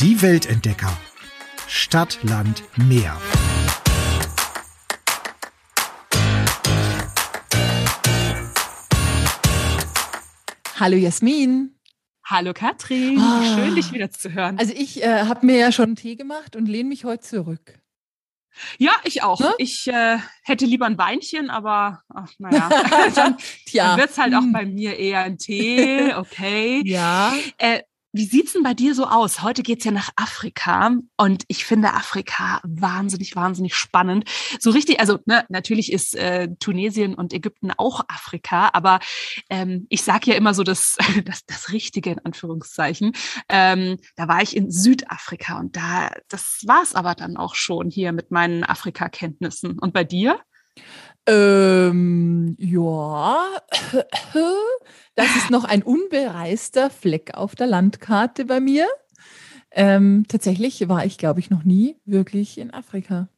[0.00, 0.96] Die Weltentdecker.
[1.68, 3.16] Stadt, Land, Meer.
[10.78, 11.72] Hallo Jasmin.
[12.24, 13.54] Hallo Katrin, Ah.
[13.54, 14.58] schön dich wieder zu hören.
[14.58, 17.78] Also ich äh, habe mir ja schon einen Tee gemacht und lehne mich heute zurück.
[18.78, 19.38] ja, ich auch.
[19.38, 19.54] Ne?
[19.58, 22.68] Ich äh, hätte lieber ein Weinchen, aber ach, naja,
[23.14, 23.36] dann,
[23.66, 23.90] Tja.
[23.90, 26.82] dann wird's halt auch hm, bei mir eher ein Tee, okay.
[26.84, 27.32] Ja.
[27.58, 27.82] Äh,
[28.16, 29.42] wie sieht's denn bei dir so aus?
[29.42, 34.24] Heute geht's ja nach Afrika und ich finde Afrika wahnsinnig, wahnsinnig spannend.
[34.58, 39.00] So richtig, also ne, natürlich ist äh, Tunesien und Ägypten auch Afrika, aber
[39.50, 43.12] ähm, ich sage ja immer so das, das, das Richtige in Anführungszeichen.
[43.48, 48.12] Ähm, da war ich in Südafrika und da, das war's aber dann auch schon hier
[48.12, 49.78] mit meinen Afrika-Kenntnissen.
[49.78, 50.40] Und bei dir?
[51.26, 53.46] Ähm, ja.
[55.14, 58.86] Das ist noch ein unbereister Fleck auf der Landkarte bei mir.
[59.70, 63.28] Ähm, tatsächlich war ich, glaube ich, noch nie wirklich in Afrika.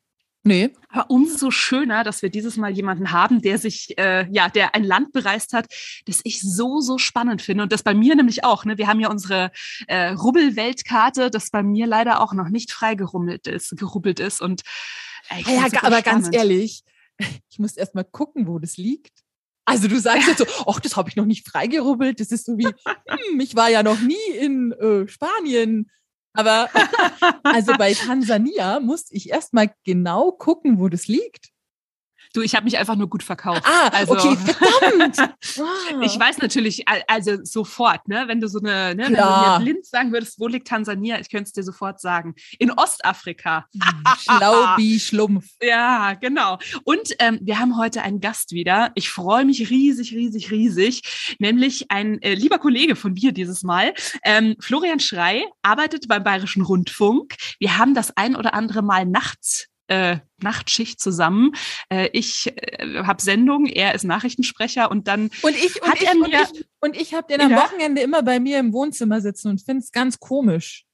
[0.45, 0.71] Nee.
[0.89, 4.85] Aber umso schöner, dass wir dieses Mal jemanden haben, der sich, äh, ja, der ein
[4.85, 5.67] Land bereist hat,
[6.07, 7.65] das ich so, so spannend finde.
[7.65, 8.65] Und das bei mir nämlich auch.
[8.65, 8.79] Ne?
[8.79, 9.51] Wir haben ja unsere
[9.89, 14.41] äh, Rubbel-Weltkarte, das bei mir leider auch noch nicht frei gerummelt ist, gerubbelt ist.
[14.41, 14.63] Und
[15.29, 16.35] äh, ja, aber ganz spannend.
[16.35, 16.83] ehrlich,
[17.49, 19.25] ich muss erst mal gucken, wo das liegt.
[19.65, 22.21] Also du sagst jetzt so, ach, das habe ich noch nicht freigerubbelt.
[22.21, 25.91] Das ist so wie, hm, ich war ja noch nie in äh, Spanien.
[26.33, 26.69] Aber
[27.43, 31.51] also bei Tansania musste ich erst mal genau gucken, wo das liegt.
[32.35, 33.63] Du, ich habe mich einfach nur gut verkauft.
[33.65, 35.17] Ah, also, okay, verdammt.
[35.59, 36.01] Ah.
[36.03, 39.59] Ich weiß natürlich, al- also sofort, ne, wenn du so eine, ne, wenn du Klar.
[39.59, 42.35] mir blind sagen würdest, wo liegt Tansania, ich könnte es dir sofort sagen.
[42.59, 43.67] In Ostafrika.
[44.21, 45.47] Schlau wie Schlumpf.
[45.63, 46.59] Ja, genau.
[46.85, 48.91] Und ähm, wir haben heute einen Gast wieder.
[48.95, 51.37] Ich freue mich riesig, riesig, riesig.
[51.39, 53.95] Nämlich ein äh, lieber Kollege von dir dieses Mal.
[54.25, 57.35] Ähm, Florian Schrei arbeitet beim Bayerischen Rundfunk.
[57.59, 59.67] Wir haben das ein oder andere Mal nachts.
[59.89, 61.53] Äh, Nachtschicht zusammen.
[61.89, 66.07] Äh, ich äh, habe Sendung, er ist Nachrichtensprecher und dann Und ich, und Hat ich,
[66.07, 67.57] er und mir- ich, und ich habe den am Ja.
[67.65, 70.85] Wochenende immer bei mir im Wohnzimmer sitzen und finde es ganz komisch.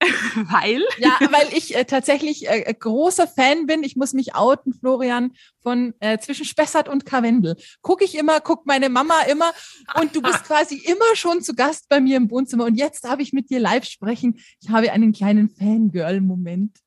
[0.34, 3.82] weil Ja, weil ich äh, tatsächlich äh, äh, großer Fan bin.
[3.82, 5.32] Ich muss mich outen, Florian,
[5.62, 7.56] von äh, zwischen Spessart und Karwendel.
[7.82, 9.52] Guck ich immer, guckt meine Mama immer
[10.00, 12.64] und du bist quasi immer schon zu Gast bei mir im Wohnzimmer.
[12.64, 14.40] Und jetzt darf ich mit dir live sprechen.
[14.62, 16.78] Ich habe einen kleinen Fangirl-Moment.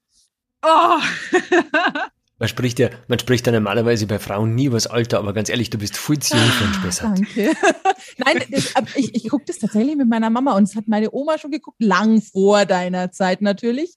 [0.63, 1.00] Oh.
[2.40, 5.47] Man spricht ja, man spricht ja normalerweise bei Frauen nie über das Alter, aber ganz
[5.47, 7.12] ehrlich, du bist viel zu jung für einen Spessart.
[7.12, 7.53] Ah, Danke.
[8.18, 11.38] Nein, das, ich, ich gucke das tatsächlich mit meiner Mama und es hat meine Oma
[11.38, 13.96] schon geguckt, lang vor deiner Zeit natürlich.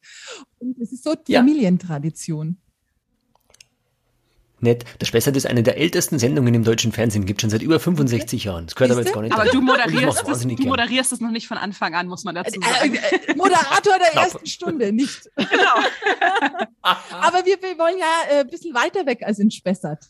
[0.58, 1.40] Und es ist so Ja.
[1.40, 2.58] Familientradition.
[4.58, 4.84] Nett.
[5.00, 8.44] Der Spessart ist eine der ältesten Sendungen im deutschen Fernsehen, gibt schon seit über 65
[8.44, 8.64] Jahren.
[8.66, 9.56] Das gehört aber jetzt gar nicht Aber dazu.
[9.58, 10.70] du moderierst wahnsinnig du gern.
[10.70, 12.94] moderierst es noch nicht von Anfang an, muss man dazu Äh, sagen.
[12.94, 14.24] äh, Moderator der Knapp.
[14.24, 15.30] ersten Stunde, nicht.
[15.36, 15.76] Genau.
[16.82, 20.04] Aber wir, wir wollen ja äh, ein bisschen weiter weg als in Spessart.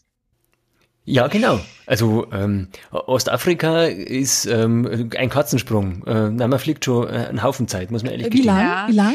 [1.04, 1.60] Ja, genau.
[1.86, 6.04] Also ähm, Ostafrika ist ähm, ein Katzensprung.
[6.06, 8.54] Äh, na, man fliegt schon äh, einen Haufen Zeit, muss man ehrlich Äh, Wie gestehen.
[8.56, 8.64] lang?
[8.66, 8.86] Ja.
[8.88, 9.14] Wie lang?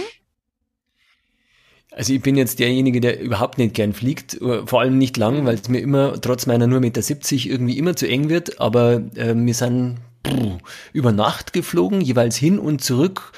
[1.94, 5.46] Also ich bin jetzt derjenige, der überhaupt nicht gern fliegt, äh, vor allem nicht lang,
[5.46, 9.02] weil es mir immer, trotz meiner nur Meter 70 irgendwie immer zu eng wird, aber
[9.16, 10.58] äh, wir sind puh,
[10.94, 13.34] über Nacht geflogen, jeweils hin und zurück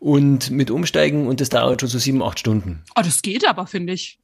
[0.00, 2.82] und mit Umsteigen und das dauert schon so sieben, acht Stunden.
[2.94, 4.18] Oh, das geht aber, finde ich.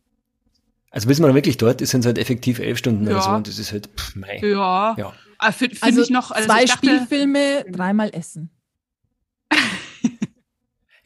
[0.91, 3.23] Also bis man dann wirklich dort ist, sind es halt effektiv elf Stunden oder Ja.
[3.23, 4.41] so und das ist halt, pff, mei.
[4.43, 4.95] Ja.
[4.99, 5.12] Ja.
[5.39, 6.33] Ah, Also ich noch.
[6.33, 8.51] Also zwei ich dachte, Spielfilme, dreimal Essen.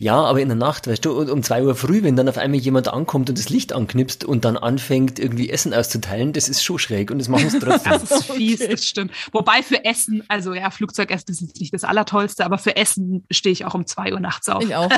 [0.05, 2.37] Ja, aber in der Nacht, weißt du, und um zwei Uhr früh, wenn dann auf
[2.37, 6.63] einmal jemand ankommt und das Licht anknipst und dann anfängt, irgendwie Essen auszuteilen, das ist
[6.63, 7.93] schon schräg und das machen sie trotzdem.
[7.93, 8.71] Das ist fies, Okay.
[8.71, 9.13] das stimmt.
[9.33, 13.55] Wobei für Essen, also ja, Flugzeugessen ist jetzt nicht das Allertollste, aber für Essen stehe
[13.55, 14.63] ich auch um zwei Uhr nachts auf.
[14.63, 14.91] Ich auch.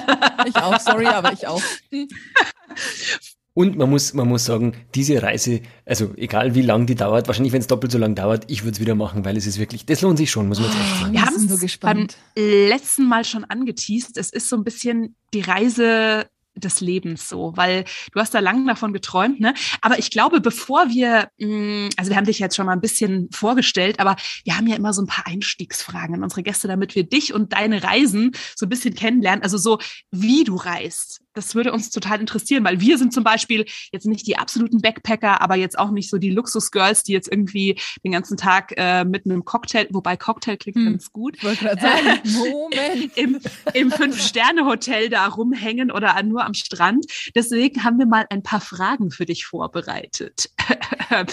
[0.45, 1.63] Ich auch, sorry, aber ich auch.
[3.57, 7.55] Und man muss, man muss sagen, diese Reise, also egal wie lang die dauert, wahrscheinlich
[7.55, 9.87] wenn es doppelt so lang dauert, ich würde es wieder machen, weil es ist wirklich,
[9.87, 11.13] das lohnt sich schon, muss man jetzt echt sagen.
[11.15, 12.17] Wir Wir haben so es beim gespannt.
[12.37, 14.19] letzten Mal schon angeteased.
[14.19, 18.67] Es ist so ein bisschen die Reise des Lebens so, weil du hast da lang
[18.67, 19.55] davon geträumt, ne?
[19.81, 23.29] Aber ich glaube, bevor wir, mh, also wir haben dich jetzt schon mal ein bisschen
[23.33, 27.05] vorgestellt, aber wir haben ja immer so ein paar Einstiegsfragen an unsere Gäste, damit wir
[27.05, 29.43] dich und deine Reisen so ein bisschen kennenlernen.
[29.43, 29.79] Also so,
[30.11, 31.21] wie du reist.
[31.37, 35.43] Das würde uns total interessieren, weil wir sind zum Beispiel jetzt nicht die absoluten Backpacker,
[35.43, 39.27] aber jetzt auch nicht so die Luxusgirls, die jetzt irgendwie den ganzen Tag äh, mit
[39.27, 40.85] einem Cocktail, wobei Cocktail klingt Hm.
[40.87, 43.17] ganz gut, sagen, Moment.
[43.17, 43.39] im,
[43.75, 47.05] im Fünf-Sterne-Hotel da rumhängen oder nur am Strand.
[47.35, 50.51] Deswegen haben wir mal ein paar Fragen für dich vorbereitet.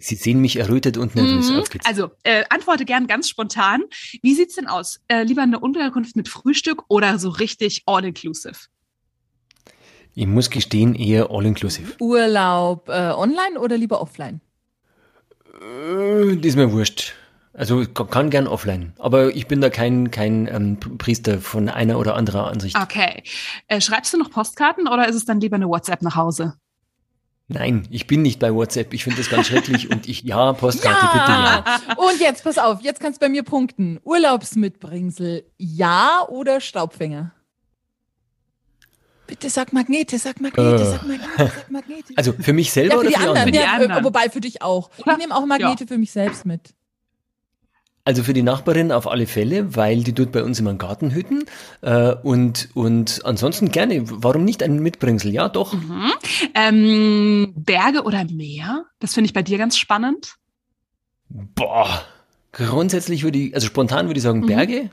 [0.00, 1.62] Sie sehen mich errötet und nervös Mhm.
[1.84, 3.82] Also, äh, antworte gern ganz spontan.
[4.22, 5.00] Wie sieht's denn aus?
[5.08, 8.56] Äh, lieber eine Unterkunft mit Frühstück oder so richtig all-inclusive?
[10.14, 11.94] Ich muss gestehen, eher all-inclusive.
[12.00, 14.40] Urlaub äh, online oder lieber offline?
[15.60, 17.14] Äh, das ist mir wurscht.
[17.54, 21.98] Also kann, kann gern offline, aber ich bin da kein, kein ähm, Priester von einer
[21.98, 22.76] oder anderer Ansicht.
[22.80, 23.22] Okay.
[23.68, 26.54] Äh, schreibst du noch Postkarten oder ist es dann lieber eine WhatsApp nach Hause?
[27.48, 28.94] Nein, ich bin nicht bei WhatsApp.
[28.94, 31.80] Ich finde das ganz schrecklich und ich, ja, Postkarte, bitte ja.
[31.96, 34.00] Und jetzt, pass auf, jetzt kannst du bei mir punkten.
[34.04, 37.32] Urlaubsmitbringsel, ja oder Staubfänger?
[39.32, 40.84] Bitte sag Magnete, sag Magnete, Äh.
[40.84, 42.12] sag Magnete, sag Magnete.
[42.16, 43.52] Also für mich selber Ja, für oder die für die anderen.
[43.52, 43.92] die Ja, anderen.
[44.02, 44.90] äh, wobei für dich auch.
[44.98, 46.74] Ich nehme auch Magnete für mich selbst mit.
[48.04, 51.12] Also für die Nachbarin auf alle Fälle, weil die tut bei uns immer einen Garten
[51.12, 51.44] hüten.
[51.80, 54.02] Äh, und, und ansonsten gerne.
[54.04, 55.32] Warum nicht ein Mitbringsel?
[55.32, 55.74] Ja, doch.
[56.54, 58.84] Ähm, Berge oder Meer?
[58.98, 60.34] Das finde ich bei dir ganz spannend.
[61.30, 62.02] Boah.
[62.52, 64.46] Grundsätzlich würde ich, also spontan würde ich sagen Mhm.
[64.46, 64.90] Berge.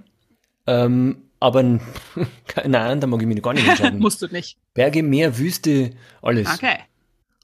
[0.65, 1.79] Ähm, aber nein,
[2.99, 3.99] da mag ich mich gar nicht entscheiden.
[3.99, 4.57] Musst du nicht.
[4.73, 5.91] Berge, Meer, Wüste,
[6.21, 6.47] alles.
[6.53, 6.77] Okay.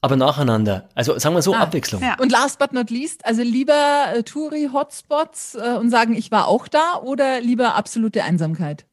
[0.02, 0.88] Aber nacheinander.
[0.94, 2.02] Also sagen wir so, Ah, Abwechslung.
[2.02, 2.16] ja.
[2.20, 6.68] Und last but not least, also lieber äh, Touri-Hotspots äh, und sagen, ich war auch
[6.68, 8.86] da oder lieber absolute Einsamkeit?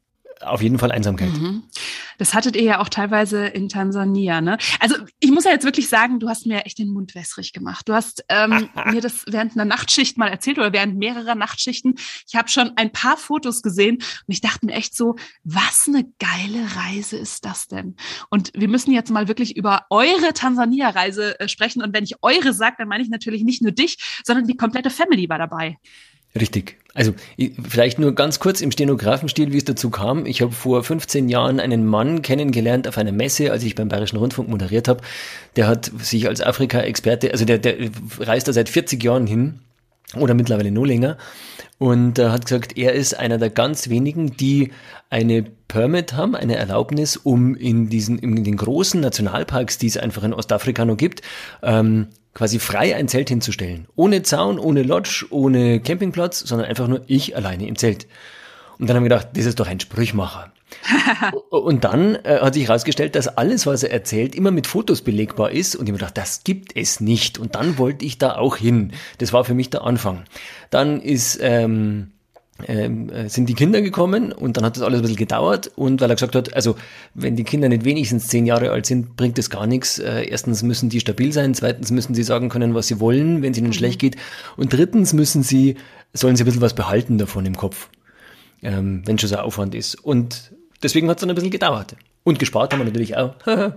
[0.46, 1.32] Auf jeden Fall Einsamkeit.
[1.32, 1.64] Mhm.
[2.18, 4.58] Das hattet ihr ja auch teilweise in Tansania, ne?
[4.80, 7.90] Also ich muss ja jetzt wirklich sagen, du hast mir echt den Mund wässrig gemacht.
[7.90, 11.96] Du hast ähm, mir das während einer Nachtschicht mal erzählt oder während mehrerer Nachtschichten.
[12.28, 16.06] Ich habe schon ein paar Fotos gesehen und ich dachte mir echt so, was eine
[16.20, 17.96] geile Reise ist das denn?
[18.30, 21.82] Und wir müssen jetzt mal wirklich über eure Tansania-Reise äh, sprechen.
[21.82, 24.90] Und wenn ich eure sage, dann meine ich natürlich nicht nur dich, sondern die komplette
[24.90, 25.78] Family war dabei.
[26.40, 26.78] Richtig.
[26.96, 30.26] Also ich- vielleicht nur ganz kurz im Stenografenstil, wie es dazu kam.
[30.26, 34.18] Ich habe vor 15 Jahren einen Mann kennengelernt auf einer Messe, als ich beim Bayerischen
[34.18, 35.02] Rundfunk moderiert habe.
[35.56, 37.76] Der hat sich als Afrika-Experte, also der, der
[38.20, 39.60] reist da seit 40 Jahren hin
[40.20, 41.18] oder mittlerweile nur länger
[41.80, 44.72] und äh, hat gesagt, er ist einer der ganz wenigen, die
[45.10, 50.24] eine Permit haben, eine Erlaubnis, um in diesen in den großen Nationalparks, die es einfach
[50.24, 51.22] in Ostafrika noch gibt,
[51.64, 53.88] ähm, quasi frei ein Zelt hinzustellen.
[53.96, 58.08] Ohne Zaun, ohne Lodge, ohne Campingplatz, sondern einfach nur ich alleine im Zelt.
[58.80, 60.52] Und dann haben wir gedacht, das ist doch ein Sprüchmacher.
[61.50, 65.52] Und dann äh, hat sich herausgestellt, dass alles, was er erzählt, immer mit Fotos belegbar
[65.52, 65.76] ist.
[65.76, 67.38] Und ich habe gedacht, das gibt es nicht.
[67.38, 68.92] Und dann wollte ich da auch hin.
[69.20, 70.24] Das war für mich der Anfang.
[70.72, 72.13] Dann ist, ähm,
[72.68, 75.72] ähm, äh, sind die Kinder gekommen und dann hat das alles ein bisschen gedauert.
[75.76, 76.76] Und weil er gesagt hat, also
[77.14, 80.00] wenn die Kinder nicht wenigstens zehn Jahre alt sind, bringt das gar nichts.
[80.00, 83.52] Äh, erstens müssen die stabil sein, zweitens müssen sie sagen können, was sie wollen, wenn
[83.52, 84.16] es ihnen schlecht geht.
[84.58, 85.76] Und drittens müssen sie,
[86.14, 87.90] sollen sie ein bisschen was behalten davon im Kopf
[88.64, 89.96] ähm, wenn schon so ein Aufwand ist.
[89.96, 91.96] Und deswegen hat es dann ein bisschen gedauert.
[92.24, 93.36] Und gespart haben wir natürlich auch.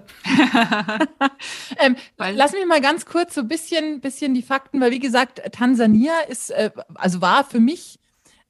[1.79, 4.99] Ähm, Weil- lass mich mal ganz kurz so ein bisschen, bisschen die Fakten, weil wie
[4.99, 7.99] gesagt, Tansania ist, äh, also war für mich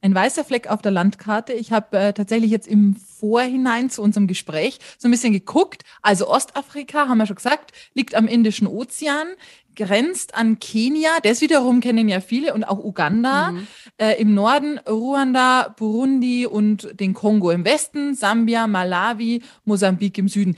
[0.07, 1.53] ein weißer Fleck auf der Landkarte.
[1.53, 5.83] Ich habe äh, tatsächlich jetzt im Vorhinein zu unserem Gespräch so ein bisschen geguckt.
[6.01, 9.27] Also Ostafrika, haben wir schon gesagt, liegt am Indischen Ozean,
[9.75, 13.53] grenzt an Kenia, das wiederum kennen ja viele, und auch Uganda.
[13.99, 20.57] Äh, Im Norden Ruanda, Burundi und den Kongo im Westen, Sambia, Malawi, Mosambik im Süden.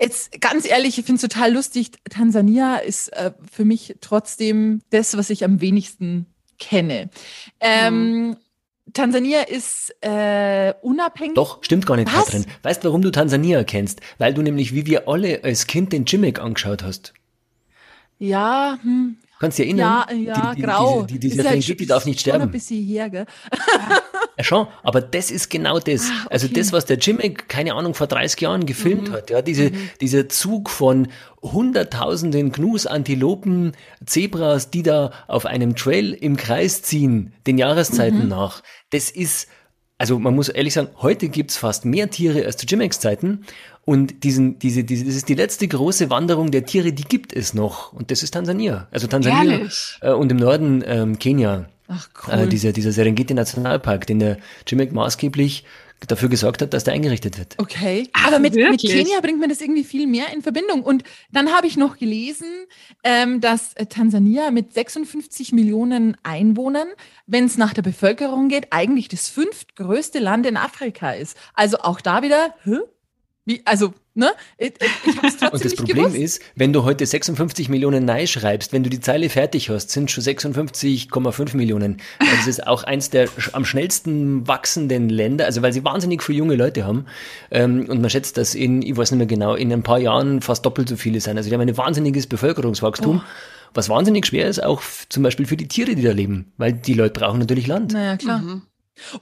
[0.00, 1.90] Jetzt ganz ehrlich, ich finde es total lustig.
[2.08, 6.26] Tansania ist äh, für mich trotzdem das, was ich am wenigsten
[6.58, 7.10] kenne.
[7.60, 8.36] Ähm,
[8.92, 11.34] Tansania ist äh, unabhängig.
[11.34, 12.26] Doch, stimmt gar nicht, Was?
[12.26, 12.46] Katrin.
[12.62, 14.00] Weißt du, warum du Tansania kennst?
[14.18, 17.12] Weil du nämlich, wie wir alle als Kind den Jimmick angeschaut hast.
[18.18, 20.04] Ja, hm, Kannst du dich erinnern?
[20.10, 21.02] ja, ja, die, die, grau.
[21.02, 22.52] Diese, die, diese Ist halt Serengeti darf nicht schon Ein sterben.
[22.52, 23.26] bisschen her, gell?
[24.38, 26.08] Ja, schon, aber das ist genau das.
[26.10, 26.54] Ah, Also okay.
[26.54, 28.66] das, was der Jimmick, keine Ahnung, vor 30 Jahren Mhm.
[28.66, 31.08] gefilmt hat, ja, diese, dieser Zug von
[31.42, 33.72] hunderttausenden Gnus, Antilopen,
[34.06, 38.28] Zebras, die da auf einem Trail im Kreis ziehen, den Jahreszeiten Mhm.
[38.28, 39.48] nach, das ist,
[39.98, 43.44] also man muss ehrlich sagen, heute gibt's fast mehr Tiere als zu Jimmicks Zeiten
[43.84, 47.54] und diesen, diese, diese, das ist die letzte große Wanderung der Tiere, die gibt es
[47.54, 48.86] noch und das ist Tansania.
[48.92, 49.98] Also Tansania Ehrlich?
[50.00, 51.66] äh, und im Norden ähm, Kenia.
[51.88, 52.34] Ach, cool.
[52.34, 55.64] Äh, dieser, dieser Serengeti Nationalpark, den der Jimmick maßgeblich
[56.06, 57.54] dafür gesorgt hat, dass der eingerichtet wird.
[57.58, 58.80] Okay, Ach, aber mit, mit?
[58.80, 60.82] Kenia bringt mir das irgendwie viel mehr in Verbindung.
[60.82, 61.02] Und
[61.32, 62.46] dann habe ich noch gelesen,
[63.02, 66.88] ähm, dass äh, Tansania mit 56 Millionen Einwohnern,
[67.26, 71.36] wenn es nach der Bevölkerung geht, eigentlich das fünftgrößte Land in Afrika ist.
[71.54, 72.78] Also auch da wieder, hä?
[73.48, 74.32] Wie, also, ne?
[74.58, 74.74] Ich,
[75.06, 76.16] ich habe es trotzdem Und das nicht Problem gewusst.
[76.20, 80.10] ist, wenn du heute 56 Millionen Nei schreibst, wenn du die Zeile fertig hast, sind
[80.10, 81.96] schon 56,5 Millionen.
[82.18, 86.36] Weil Das ist auch eins der am schnellsten wachsenden Länder, also weil sie wahnsinnig viele
[86.40, 87.06] junge Leute haben.
[87.50, 90.42] Ähm, und man schätzt, dass in, ich weiß nicht mehr genau, in ein paar Jahren
[90.42, 91.38] fast doppelt so viele sein.
[91.38, 93.22] Also die haben ein wahnsinniges Bevölkerungswachstum.
[93.72, 96.92] Was wahnsinnig schwer ist, auch zum Beispiel für die Tiere, die da leben, weil die
[96.92, 97.94] Leute brauchen natürlich Land.
[97.94, 98.40] Naja, klar.
[98.40, 98.62] Mhm.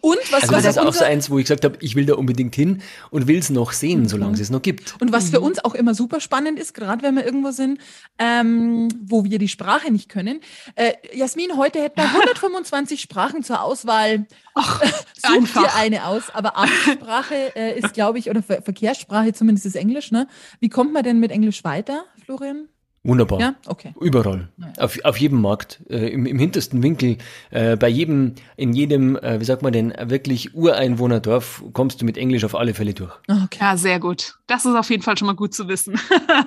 [0.01, 2.07] Und was Also was das ist auch so eins, wo ich gesagt habe, ich will
[2.07, 4.95] da unbedingt hin und will es noch sehen, solange es es noch gibt.
[5.01, 7.81] Und was für uns auch immer super spannend ist, gerade wenn wir irgendwo sind,
[8.19, 10.41] ähm, wo wir die Sprache nicht können.
[10.75, 14.27] Äh, Jasmin, heute hätten wir 125 Sprachen zur Auswahl.
[14.55, 14.81] Ach,
[15.17, 15.77] Such dir einfach.
[15.77, 16.31] eine aus.
[16.33, 20.11] Aber Amtssprache äh, ist, glaube ich, oder Ver Verkehrssprache zumindest ist Englisch.
[20.11, 20.29] Ne?
[20.61, 22.69] Wie kommt man denn mit Englisch weiter, Florian?
[23.07, 23.41] Wunderbar.
[23.41, 23.95] Ja, okay.
[24.01, 24.49] Überall.
[24.79, 27.19] Auf, auf jedem Markt, äh, im, im hintersten Winkel,
[27.51, 32.17] äh, bei jedem, in jedem, äh, wie sagt man denn, wirklich Ureinwohnerdorf kommst du mit
[32.19, 33.13] Englisch auf alle Fälle durch.
[33.29, 33.59] Okay.
[33.61, 34.39] Ja, sehr gut.
[34.47, 35.99] Das ist auf jeden Fall schon mal gut zu wissen.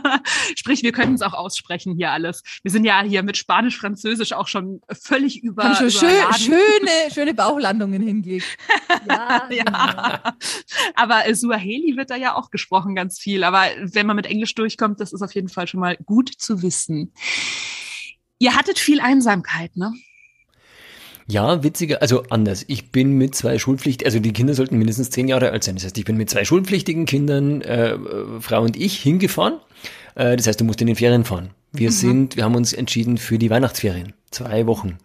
[0.55, 2.43] Sprich, wir können es auch aussprechen hier alles.
[2.63, 5.63] Wir sind ja hier mit Spanisch, Französisch auch schon völlig über.
[5.63, 8.45] Haben schon schön, schöne, schöne Bauchlandungen hingelegt.
[9.07, 10.33] Ja, Ja.
[10.95, 13.43] Aber äh, Suaheli wird da ja auch gesprochen ganz viel.
[13.43, 16.48] Aber wenn man mit Englisch durchkommt, das ist auf jeden Fall schon mal gut zu
[16.61, 17.13] wissen.
[18.39, 19.93] Ihr hattet viel Einsamkeit, ne?
[21.27, 22.65] Ja, witziger, also anders.
[22.67, 25.75] Ich bin mit zwei Schulpflichtigen, also die Kinder sollten mindestens zehn Jahre alt sein.
[25.75, 27.95] Das heißt, ich bin mit zwei schulpflichtigen Kindern, äh,
[28.39, 29.59] Frau und ich, hingefahren.
[30.15, 31.51] Äh, das heißt, du musst in den Ferien fahren.
[31.71, 34.13] Wir sind, wir haben uns entschieden für die Weihnachtsferien.
[34.31, 34.97] Zwei Wochen.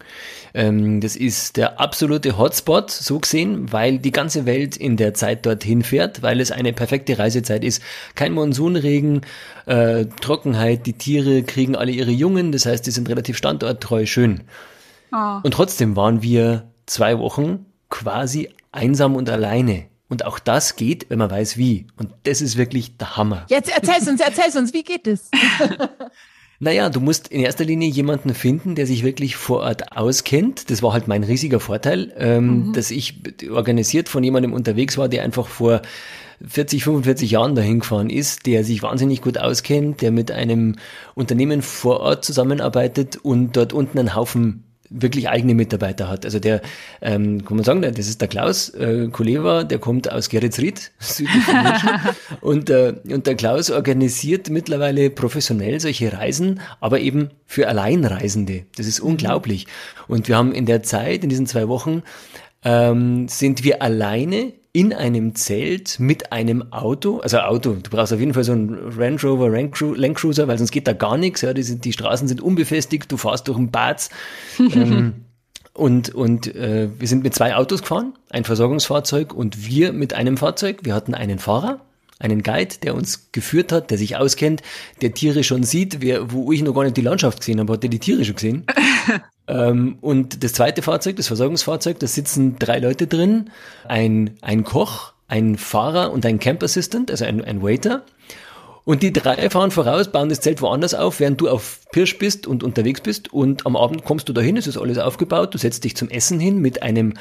[0.53, 5.45] Ähm, das ist der absolute Hotspot, so gesehen, weil die ganze Welt in der Zeit
[5.45, 7.81] dorthin fährt, weil es eine perfekte Reisezeit ist.
[8.13, 9.21] Kein Monsunregen,
[9.65, 14.41] äh, Trockenheit, die Tiere kriegen alle ihre Jungen, das heißt, die sind relativ standorttreu schön.
[15.11, 15.39] Oh.
[15.43, 19.85] Und trotzdem waren wir zwei Wochen quasi einsam und alleine.
[20.07, 21.87] Und auch das geht, wenn man weiß wie.
[21.97, 23.45] Und das ist wirklich der Hammer.
[23.49, 25.31] Jetzt erzähl's uns, erzähl's uns, wie geht es?
[26.59, 30.69] Naja, du musst in erster Linie jemanden finden, der sich wirklich vor Ort auskennt.
[30.69, 33.15] Das war halt mein riesiger Vorteil, ähm, dass ich
[33.51, 35.81] organisiert von jemandem unterwegs war, der einfach vor
[36.47, 40.75] 40, 45 Jahren dahin gefahren ist, der sich wahnsinnig gut auskennt, der mit einem
[41.13, 44.63] Unternehmen vor Ort zusammenarbeitet und dort unten einen Haufen
[45.01, 46.25] wirklich eigene Mitarbeiter hat.
[46.25, 46.61] Also der,
[47.01, 51.43] ähm, kann man sagen, das ist der Klaus äh, Kuleva, der kommt aus Geretsried, südlich
[51.43, 51.89] von München.
[52.41, 58.65] und, äh, und der Klaus organisiert mittlerweile professionell solche Reisen, aber eben für Alleinreisende.
[58.77, 59.67] Das ist unglaublich.
[60.07, 62.03] Und wir haben in der Zeit, in diesen zwei Wochen,
[62.63, 68.19] ähm, sind wir alleine in einem Zelt mit einem Auto, also Auto, du brauchst auf
[68.19, 71.53] jeden Fall so einen Range Rover Land Cruiser, weil sonst geht da gar nichts, ja,
[71.53, 74.09] die, sind, die Straßen sind unbefestigt, du fährst durch ein Bad
[74.59, 75.13] ähm,
[75.73, 80.35] und, und äh, wir sind mit zwei Autos gefahren, ein Versorgungsfahrzeug und wir mit einem
[80.35, 81.79] Fahrzeug, wir hatten einen Fahrer,
[82.19, 84.61] einen Guide, der uns geführt hat, der sich auskennt,
[85.01, 87.83] der Tiere schon sieht, wer, wo ich noch gar nicht die Landschaft gesehen habe, hat
[87.83, 88.65] der die Tiere schon gesehen.
[89.47, 93.51] Ähm, und das zweite Fahrzeug, das Versorgungsfahrzeug, da sitzen drei Leute drin,
[93.87, 98.03] ein, ein Koch, ein Fahrer und ein Camp Assistant, also ein, ein Waiter.
[98.85, 102.45] Und die drei fahren voraus, bauen das Zelt woanders auf, während du auf Pirsch bist
[102.45, 103.33] und unterwegs bist.
[103.33, 106.39] Und am Abend kommst du dahin, es ist alles aufgebaut, du setzt dich zum Essen
[106.39, 107.15] hin mit einem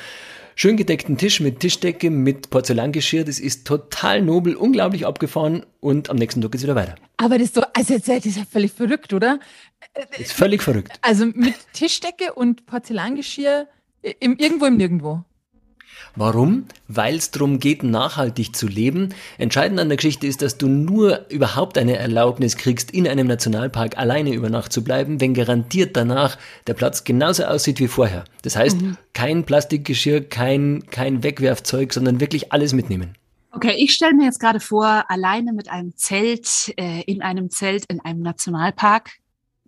[0.55, 3.25] schön gedeckten Tisch mit Tischdecke, mit Porzellangeschirr.
[3.25, 6.97] Das ist total nobel, unglaublich abgefahren und am nächsten Tag geht's wieder weiter.
[7.17, 9.39] Aber das ist doch, also jetzt, das ist ja völlig verrückt, oder?
[10.19, 10.99] Ist völlig verrückt.
[11.03, 13.69] Also mit Tischdecke und Porzellangeschirr
[14.21, 15.25] im, irgendwo im Nirgendwo.
[16.17, 16.67] Warum?
[16.89, 19.15] Weil es darum geht, nachhaltig zu leben.
[19.39, 23.99] Entscheidend an der Geschichte ist, dass du nur überhaupt eine Erlaubnis kriegst, in einem Nationalpark
[23.99, 28.25] alleine über Nacht zu bleiben, wenn garantiert danach der Platz genauso aussieht wie vorher.
[28.43, 28.79] Das heißt,
[29.13, 33.15] kein Plastikgeschirr, kein, kein Wegwerfzeug, sondern wirklich alles mitnehmen.
[33.51, 37.85] Okay, ich stelle mir jetzt gerade vor, alleine mit einem Zelt, äh, in einem Zelt
[37.87, 39.13] in einem Nationalpark.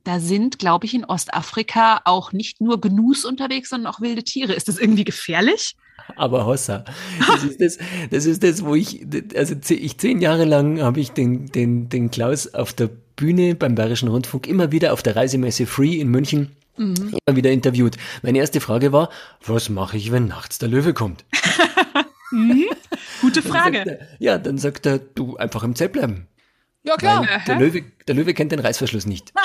[0.02, 4.55] Da sind, glaube ich, in Ostafrika auch nicht nur Gnus unterwegs, sondern auch wilde Tiere.
[4.55, 5.76] Ist das irgendwie gefährlich?
[6.14, 6.84] Aber Hossa,
[7.26, 7.78] das ist das,
[8.10, 12.10] das ist das, wo ich, also ich zehn Jahre lang habe ich den, den, den
[12.10, 16.56] Klaus auf der Bühne beim Bayerischen Rundfunk immer wieder auf der Reisemesse Free in München
[16.78, 17.96] immer wieder interviewt.
[18.22, 19.08] Meine erste Frage war,
[19.44, 21.24] was mache ich, wenn nachts der Löwe kommt?
[23.20, 23.76] Gute Dann Frage.
[23.78, 26.26] sagt er, ja, dann sagt er, du einfach im Zelt bleiben.
[26.82, 27.26] Ja, klar.
[27.46, 29.32] Der Löwe, der Löwe kennt den Reißverschluss nicht.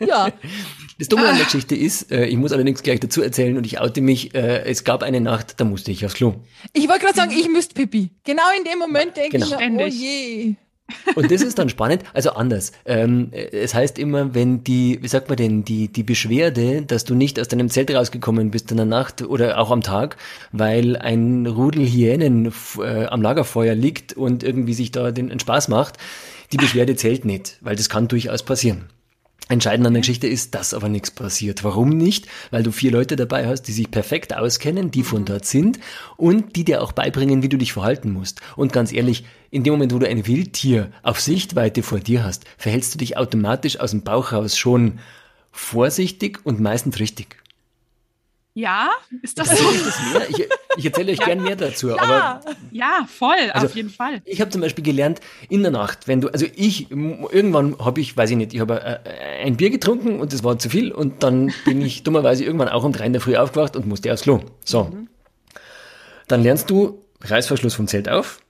[0.00, 0.28] Ja.
[0.98, 3.78] Das Dumme an der Geschichte ist, äh, ich muss allerdings gleich dazu erzählen und ich
[3.80, 6.36] oute mich, äh, es gab eine Nacht, da musste ich aufs Klo.
[6.72, 8.10] Ich wollte gerade sagen, ich müsste Pipi.
[8.24, 9.60] Genau in dem Moment denke Genau.
[9.60, 10.54] ich mir, oh je.
[11.16, 12.70] Und das ist dann spannend, also anders.
[12.84, 17.14] Ähm, es heißt immer, wenn die, wie sagt man denn, die, die Beschwerde, dass du
[17.14, 20.16] nicht aus deinem Zelt rausgekommen bist in der Nacht oder auch am Tag,
[20.52, 25.68] weil ein Rudel Hyänen äh, am Lagerfeuer liegt und irgendwie sich da den, den Spaß
[25.68, 25.96] macht,
[26.52, 28.84] die Beschwerde zählt nicht, weil das kann durchaus passieren.
[29.48, 31.62] Entscheidend an der Geschichte ist, dass aber nichts passiert.
[31.62, 32.26] Warum nicht?
[32.50, 35.78] Weil du vier Leute dabei hast, die sich perfekt auskennen, die von dort sind
[36.16, 38.40] und die dir auch beibringen, wie du dich verhalten musst.
[38.56, 42.44] Und ganz ehrlich, in dem Moment, wo du ein Wildtier auf Sichtweite vor dir hast,
[42.58, 44.98] verhältst du dich automatisch aus dem Bauch raus schon
[45.52, 47.36] vorsichtig und meistens richtig.
[48.58, 48.88] Ja,
[49.20, 49.64] ist das so?
[49.70, 50.28] ich das?
[50.30, 50.48] Ich,
[50.78, 51.92] ich erzähle euch gern mehr dazu.
[51.98, 52.40] Aber
[52.72, 54.22] Ja, voll, Also- auf jeden Fall.
[54.24, 55.20] ich habe zum Beispiel gelernt,
[55.50, 58.80] in der Nacht, wenn du, also ich, irgendwann habe ich, weiß ich nicht, ich habe
[58.82, 62.70] äh, ein Bier getrunken und das war zu viel und dann bin ich dummerweise irgendwann
[62.70, 64.40] auch um drei in der Früh aufgewacht und musste aufs Klo.
[64.64, 64.90] So.
[66.26, 68.40] Dann lernst du Reißverschluss vom Zelt auf,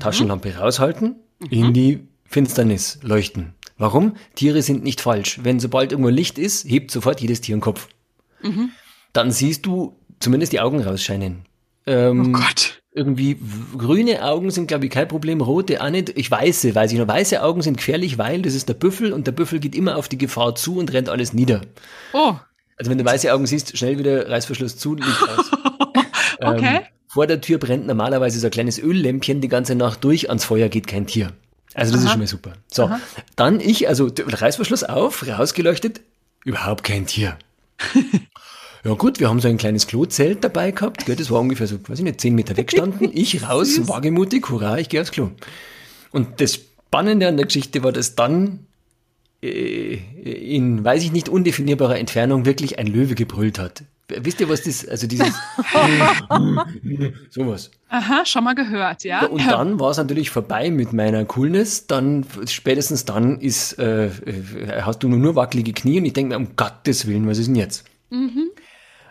[0.00, 1.14] Taschenlampe raushalten,
[1.50, 3.54] in die Finsternis leuchten.
[3.78, 4.16] Warum?
[4.34, 5.38] Tiere sind nicht falsch.
[5.44, 7.86] Wenn sobald irgendwo Licht ist, hebt sofort jedes Tier den Kopf.
[9.12, 11.44] Dann siehst du zumindest die Augen rausscheinen.
[11.86, 12.82] Ähm, Oh Gott.
[12.92, 13.38] irgendwie
[13.76, 16.10] grüne Augen sind, glaube ich, kein Problem, rote auch nicht.
[16.16, 17.08] Ich weiße, weiß ich noch.
[17.08, 20.08] Weiße Augen sind gefährlich, weil das ist der Büffel und der Büffel geht immer auf
[20.08, 21.62] die Gefahr zu und rennt alles nieder.
[22.12, 22.34] Oh,
[22.76, 25.50] Also wenn du weiße Augen siehst, schnell wieder Reißverschluss zu, Licht aus.
[26.40, 26.76] okay.
[26.76, 30.44] Ähm, vor der Tür brennt normalerweise so ein kleines Öllämpchen die ganze Nacht durch, ans
[30.44, 31.32] Feuer geht kein Tier.
[31.74, 32.12] Also das ist Aha.
[32.12, 32.52] schon mal super.
[32.72, 32.90] So,
[33.36, 36.00] dann ich, also Reißverschluss auf, rausgeleuchtet,
[36.44, 37.36] überhaupt kein Tier.
[38.84, 41.76] Ja gut, wir haben so ein kleines Klozelt dabei gehabt, gell, das war ungefähr so,
[41.86, 43.10] weiß ich nicht, zehn Meter weggestanden.
[43.12, 45.30] Ich raus, wagemutig, hurra, ich gehe aufs Klo.
[46.12, 48.60] Und das Spannende an der Geschichte war, dass dann
[49.42, 53.84] äh, in, weiß ich nicht, undefinierbarer Entfernung wirklich ein Löwe gebrüllt hat.
[54.08, 55.28] Wisst ihr, was das, also dieses,
[57.30, 57.70] sowas.
[57.90, 59.26] Aha, schon mal gehört, ja.
[59.26, 61.86] Und dann war es natürlich vorbei mit meiner Coolness.
[61.86, 64.10] Dann, spätestens dann ist, äh, äh,
[64.80, 67.46] hast du nur, nur wackelige Knie und ich denke mir, um Gottes Willen, was ist
[67.46, 67.84] denn jetzt?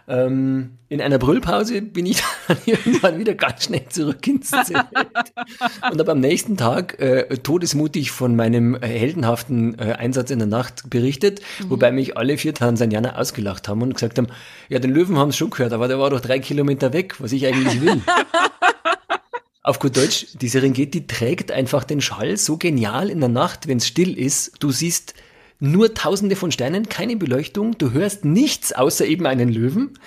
[0.10, 4.72] Ähm, in einer Brüllpause bin ich dann irgendwann wieder ganz schnell zurück ins Zelt
[5.92, 10.48] und habe am nächsten Tag äh, todesmutig von meinem äh, heldenhaften äh, Einsatz in der
[10.48, 14.28] Nacht berichtet, wobei mich alle vier Tansanianer ausgelacht haben und gesagt haben,
[14.68, 17.32] ja, den Löwen haben sie schon gehört, aber der war doch drei Kilometer weg, was
[17.32, 18.01] ich eigentlich will.
[19.62, 23.78] Auf gut Deutsch, die Serengeti trägt einfach den Schall so genial in der Nacht, wenn
[23.78, 24.54] es still ist.
[24.60, 25.13] Du siehst
[25.60, 29.98] nur tausende von Sternen, keine Beleuchtung, du hörst nichts außer eben einen Löwen.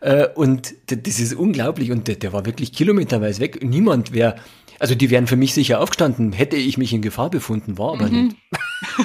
[0.00, 1.90] Äh, und das ist unglaublich.
[1.90, 3.64] Und der, der war wirklich kilometerweit weg.
[3.64, 4.36] Niemand wäre,
[4.78, 8.08] also die wären für mich sicher aufgestanden, hätte ich mich in Gefahr befunden, war aber
[8.08, 8.36] nicht.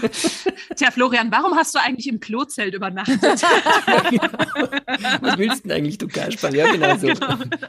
[0.75, 3.21] Tja, Florian, warum hast du eigentlich im Klozelt übernachtet?
[5.21, 6.55] Was willst du denn eigentlich, du Kasperl?
[6.55, 7.07] Ja, genau so.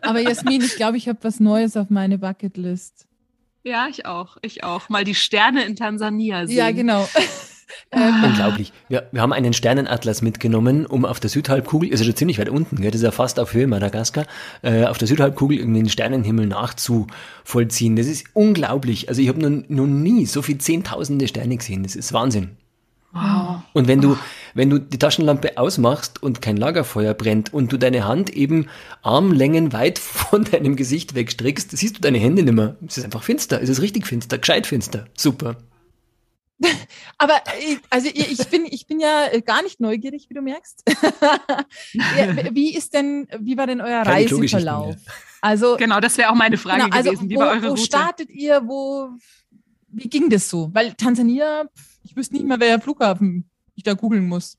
[0.02, 3.06] Aber Jasmin, ich glaube, ich habe was Neues auf meine Bucketlist.
[3.62, 4.88] ja, ich auch, ich auch.
[4.88, 6.56] Mal die Sterne in Tansania sehen.
[6.56, 7.08] Ja, genau.
[7.90, 8.72] Unglaublich.
[8.88, 12.48] Wir, wir haben einen Sternenatlas mitgenommen, um auf der Südhalbkugel, ist ja schon ziemlich weit
[12.48, 14.26] unten, gell, das ist ja fast auf Höhe Madagaskar,
[14.62, 17.96] äh, auf der Südhalbkugel den Sternenhimmel nachzuvollziehen.
[17.96, 19.08] Das ist unglaublich.
[19.08, 21.82] Also ich habe noch, noch nie so viel Zehntausende Sterne gesehen.
[21.82, 22.56] Das ist Wahnsinn.
[23.12, 23.62] Wow.
[23.72, 24.16] Und wenn du,
[24.54, 28.68] wenn du die Taschenlampe ausmachst und kein Lagerfeuer brennt und du deine Hand eben
[29.02, 32.76] Armlängen weit von deinem Gesicht wegstreckst, siehst du deine Hände nicht mehr.
[32.86, 33.60] Es ist einfach finster.
[33.60, 35.06] Es ist richtig finster, gescheit finster.
[35.16, 35.56] Super.
[37.18, 40.82] Aber ich, also ich bin, ich bin ja gar nicht neugierig, wie du merkst.
[42.52, 44.96] Wie ist denn, wie war denn euer Keine Reiseverlauf?
[45.40, 47.30] Also, Genau, das wäre auch meine Frage genau, also gewesen.
[47.30, 47.82] Wie wo, war eure wo Route?
[47.82, 48.62] startet ihr?
[48.66, 49.10] Wo,
[49.88, 50.70] wie ging das so?
[50.72, 51.64] Weil Tansania,
[52.02, 54.58] ich wüsste nicht mehr, welcher Flughafen ich da googeln muss.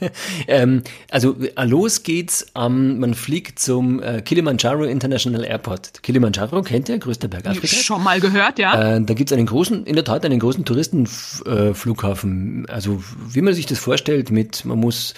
[0.46, 6.02] Ähm, also äh, los geht's, ähm, man fliegt zum äh, Kilimanjaro International Airport.
[6.02, 7.82] Kilimanjaro kennt ihr, größter Berg Afrikas.
[7.82, 8.96] Schon mal gehört, ja.
[8.96, 12.66] Äh, da gibt's einen großen, in der Tat einen großen Touristenflughafen.
[12.68, 15.14] Also wie man sich das vorstellt, mit man muss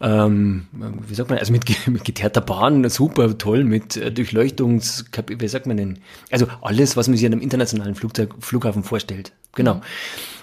[0.00, 5.48] ähm, wie sagt man, also mit, mit geteerter Bahn, super toll, mit äh, Durchleuchtungs, wie
[5.48, 5.98] sagt man denn?
[6.30, 9.32] Also alles, was man sich an einem internationalen Flugzeug, Flughafen vorstellt.
[9.54, 9.80] Genau.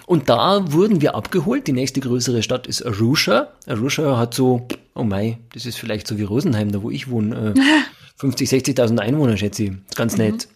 [0.06, 1.66] Und da wurden wir abgeholt.
[1.66, 3.48] Die nächste größere Stadt ist Arusha.
[3.66, 7.54] Arusha hat so, oh mei, das ist vielleicht so wie Rosenheim, da wo ich wohne,
[7.56, 7.60] äh,
[8.16, 9.72] 50, 60.000 Einwohner, schätze ich.
[9.94, 10.48] Ganz nett.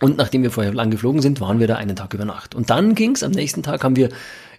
[0.00, 2.54] Und nachdem wir vorher lang geflogen sind, waren wir da einen Tag über Nacht.
[2.54, 3.22] Und dann ging's.
[3.22, 4.08] am nächsten Tag haben wir,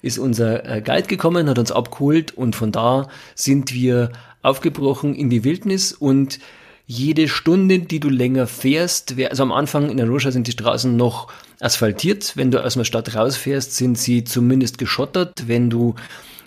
[0.01, 5.29] ist unser äh, Guide gekommen, hat uns abgeholt und von da sind wir aufgebrochen in
[5.29, 6.39] die Wildnis und
[6.87, 11.27] jede Stunde, die du länger fährst, also am Anfang in Arusha sind die Straßen noch
[11.59, 12.37] asphaltiert.
[12.37, 15.47] Wenn du aus einer Stadt rausfährst, sind sie zumindest geschottert.
[15.47, 15.95] Wenn du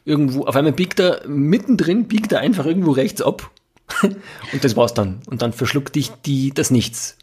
[0.07, 3.51] irgendwo, auf einmal biegt er, mittendrin biegt er einfach irgendwo rechts ab.
[4.03, 5.21] und das war's dann.
[5.27, 7.19] Und dann verschluckt dich die, das Nichts.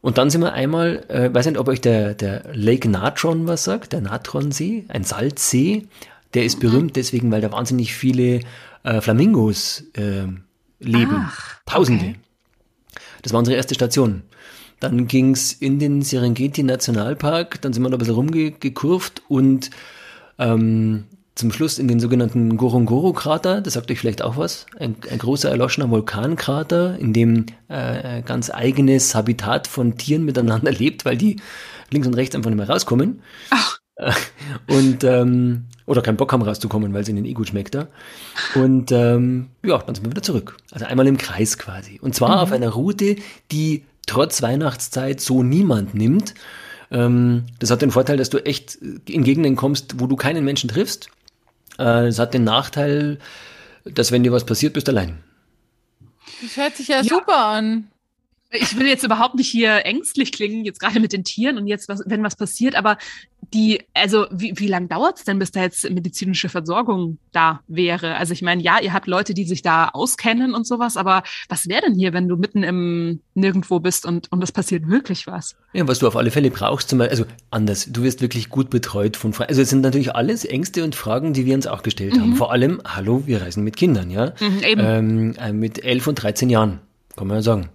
[0.00, 3.62] Und dann sind wir einmal, äh, weiß nicht, ob euch der, der Lake Natron was
[3.62, 5.86] sagt, der Natronsee, ein Salzsee.
[6.34, 8.40] Der ist berühmt deswegen, weil da wahnsinnig viele
[8.82, 10.26] äh, Flamingos äh,
[10.78, 11.26] leben.
[11.26, 12.04] Ach, Tausende.
[12.04, 12.16] okay.
[13.22, 14.22] Das war unsere erste Station.
[14.80, 19.70] Dann ging's in den Serengeti Nationalpark, dann sind wir da ein bisschen rumgekurvt und
[20.38, 25.18] ähm, zum Schluss in den sogenannten Ngorongoro-Krater, das sagt euch vielleicht auch was, ein, ein
[25.18, 31.36] großer erloschener Vulkankrater, in dem äh, ganz eigenes Habitat von Tieren miteinander lebt, weil die
[31.90, 33.22] links und rechts einfach nicht mehr rauskommen.
[33.50, 33.78] Ach,
[34.68, 37.88] und ähm, oder keinen Bock haben rauszukommen, weil es ihnen eh gut schmeckt da.
[38.54, 40.56] Und ähm, ja, dann sind wir wieder zurück.
[40.72, 41.98] Also einmal im Kreis quasi.
[42.00, 42.42] Und zwar mhm.
[42.42, 43.16] auf einer Route,
[43.52, 46.34] die trotz Weihnachtszeit so niemand nimmt.
[46.90, 50.68] Ähm, das hat den Vorteil, dass du echt in Gegenden kommst, wo du keinen Menschen
[50.68, 51.08] triffst.
[51.78, 53.18] Äh, es hat den Nachteil,
[53.84, 55.18] dass wenn dir was passiert, bist du allein.
[56.42, 57.04] Das hört sich ja, ja.
[57.04, 57.88] super an
[58.50, 61.88] ich will jetzt überhaupt nicht hier ängstlich klingen, jetzt gerade mit den Tieren und jetzt,
[61.88, 62.98] was, wenn was passiert, aber
[63.54, 68.16] die, also wie, wie lange dauert es denn, bis da jetzt medizinische Versorgung da wäre?
[68.16, 71.68] Also ich meine, ja, ihr habt Leute, die sich da auskennen und sowas, aber was
[71.68, 75.56] wäre denn hier, wenn du mitten im Nirgendwo bist und, und es passiert wirklich was?
[75.72, 78.70] Ja, was du auf alle Fälle brauchst, zum Beispiel, also anders, du wirst wirklich gut
[78.70, 79.50] betreut von Fragen.
[79.50, 82.20] Also es sind natürlich alles Ängste und Fragen, die wir uns auch gestellt mhm.
[82.20, 82.36] haben.
[82.36, 84.32] Vor allem, hallo, wir reisen mit Kindern, ja?
[84.40, 84.82] Mhm, eben.
[84.84, 86.80] Ähm, äh, mit elf und 13 Jahren,
[87.16, 87.70] kann man ja sagen.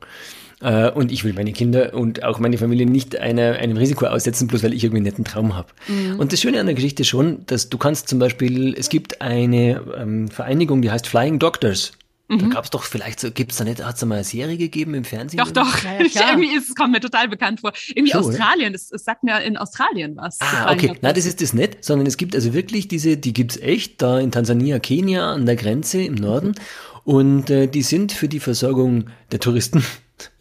[0.61, 4.47] Äh, und ich will meine Kinder und auch meine Familie nicht einer, einem Risiko aussetzen,
[4.47, 5.69] bloß weil ich irgendwie einen netten Traum habe.
[5.87, 6.19] Mhm.
[6.19, 9.21] Und das Schöne an der Geschichte ist schon, dass du kannst zum Beispiel, es gibt
[9.21, 11.93] eine ähm, Vereinigung, die heißt Flying Doctors.
[12.31, 12.49] Da mhm.
[12.51, 14.55] gab es doch vielleicht, so, gibt es da nicht, hat es da mal eine Serie
[14.55, 15.37] gegeben im Fernsehen?
[15.37, 15.83] Doch, doch.
[15.83, 17.73] Ja, ja, Irgendwie ist, es kommt mir total bekannt vor.
[17.89, 20.39] Irgendwie so, Australien, das, das, sagt mir in Australien was.
[20.39, 20.93] Ah, okay.
[21.01, 24.17] Nein, das ist das nicht, sondern es gibt also wirklich diese, die gibt's echt da
[24.17, 26.55] in Tansania, Kenia an der Grenze im Norden.
[27.03, 29.83] Und äh, die sind für die Versorgung der Touristen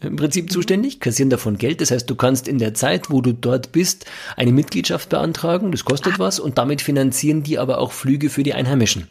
[0.01, 1.81] im Prinzip zuständig, kassieren davon Geld.
[1.81, 4.05] Das heißt, du kannst in der Zeit, wo du dort bist,
[4.37, 8.53] eine Mitgliedschaft beantragen, das kostet was und damit finanzieren die aber auch Flüge für die
[8.53, 9.07] Einheimischen.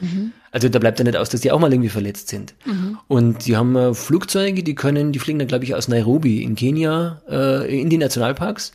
[0.00, 0.32] Mhm.
[0.50, 2.54] Also da bleibt ja nicht aus, dass die auch mal irgendwie verletzt sind.
[2.64, 2.98] Mhm.
[3.08, 6.54] Und die haben äh, Flugzeuge, die können, die fliegen dann, glaube ich, aus Nairobi in
[6.54, 8.72] Kenia äh, in die Nationalparks.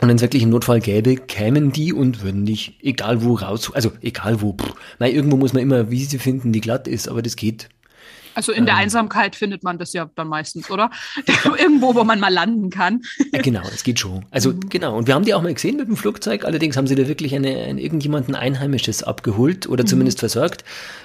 [0.00, 3.70] Und wenn es wirklich einen Notfall gäbe, kämen die und würden dich, egal wo raus,
[3.74, 7.08] also egal wo, pff, nein, irgendwo muss man immer eine Wiese finden, die glatt ist,
[7.08, 7.68] aber das geht.
[8.34, 8.82] Also in der ähm.
[8.82, 10.90] Einsamkeit findet man das ja dann meistens, oder?
[11.58, 13.02] Irgendwo, wo man mal landen kann.
[13.32, 14.24] Genau, es geht schon.
[14.30, 14.68] Also mhm.
[14.68, 14.96] genau.
[14.96, 16.44] Und wir haben die auch mal gesehen mit dem Flugzeug.
[16.44, 19.88] Allerdings haben sie da wirklich eine, eine irgendjemanden Einheimisches abgeholt oder mhm.
[19.88, 20.64] zumindest versorgt.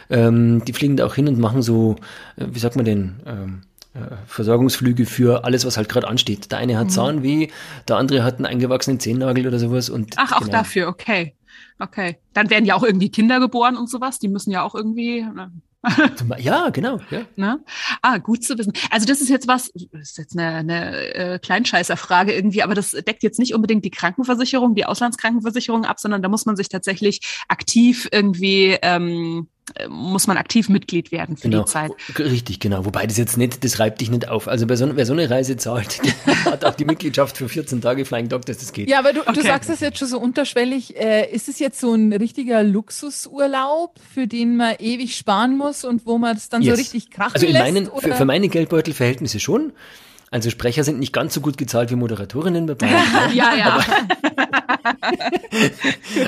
[0.10, 1.96] Ähm, die fliegen da auch hin und machen so,
[2.38, 3.20] äh, wie sagt man denn?
[3.26, 3.62] Ähm,
[3.94, 6.52] äh, Versorgungsflüge für alles, was halt gerade ansteht.
[6.52, 6.92] Der eine hat mhm.
[6.92, 7.48] Zahnweh,
[7.88, 9.90] der andere hat einen eingewachsenen Zehennagel oder sowas.
[9.90, 10.52] Und Ach, auch genau.
[10.52, 11.34] dafür, okay.
[11.80, 12.18] Okay.
[12.34, 14.20] Dann werden ja auch irgendwie Kinder geboren und sowas.
[14.20, 15.22] Die müssen ja auch irgendwie.
[15.22, 15.52] Ne?
[16.40, 17.00] ja, genau.
[17.12, 17.22] Ja.
[17.36, 17.64] Ne?
[18.02, 18.74] Ah, gut zu wissen.
[18.90, 22.92] Also das ist jetzt was, das ist jetzt eine, eine äh, Kleinscheißerfrage irgendwie, aber das
[22.92, 27.44] deckt jetzt nicht unbedingt die Krankenversicherung, die Auslandskrankenversicherung ab, sondern da muss man sich tatsächlich
[27.48, 29.48] aktiv irgendwie ähm,
[29.90, 31.64] muss man aktiv Mitglied werden für genau.
[31.64, 31.92] die Zeit.
[32.18, 32.86] Richtig, genau.
[32.86, 34.48] Wobei das jetzt nicht, das reibt dich nicht auf.
[34.48, 36.00] Also wer so, wer so eine Reise zahlt,
[36.46, 38.90] hat auch die Mitgliedschaft für 14 Tage Flying Doctors, das geht.
[38.90, 39.34] Ja, aber du, okay.
[39.34, 40.96] du sagst das jetzt schon so unterschwellig.
[40.96, 46.06] Äh, ist es jetzt so ein richtiger Luxusurlaub, für den man ewig sparen muss und
[46.06, 46.76] wo man es dann yes.
[46.76, 49.74] so richtig krachen Also in lässt, meinen, für, für meine Geldbeutelverhältnisse schon.
[50.30, 53.02] Also Sprecher sind nicht ganz so gut gezahlt wie Moderatorinnen bei Bayern.
[53.34, 53.66] ja, ja.
[53.74, 53.86] Aber,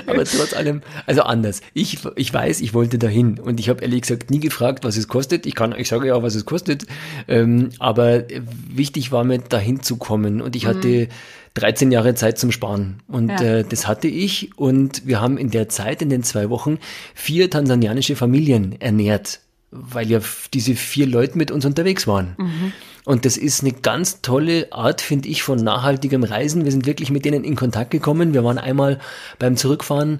[0.07, 1.61] aber, trotz allem, also anders.
[1.73, 5.07] Ich, ich weiß, ich wollte dahin und ich habe ehrlich gesagt nie gefragt, was es
[5.07, 5.45] kostet.
[5.45, 6.85] Ich kann, ich sage ja, was es kostet.
[7.27, 8.23] Ähm, aber
[8.69, 11.07] wichtig war mir, dahin zu kommen und ich hatte mhm.
[11.55, 13.01] 13 Jahre Zeit zum Sparen.
[13.07, 13.41] Und ja.
[13.41, 16.79] äh, das hatte ich und wir haben in der Zeit, in den zwei Wochen,
[17.13, 19.41] vier tansanianische Familien ernährt,
[19.71, 20.19] weil ja
[20.53, 22.35] diese vier Leute mit uns unterwegs waren.
[22.37, 22.73] Mhm.
[23.09, 26.63] Und das ist eine ganz tolle Art, finde ich, von nachhaltigem Reisen.
[26.63, 28.35] Wir sind wirklich mit denen in Kontakt gekommen.
[28.35, 28.99] Wir waren einmal
[29.39, 30.19] beim Zurückfahren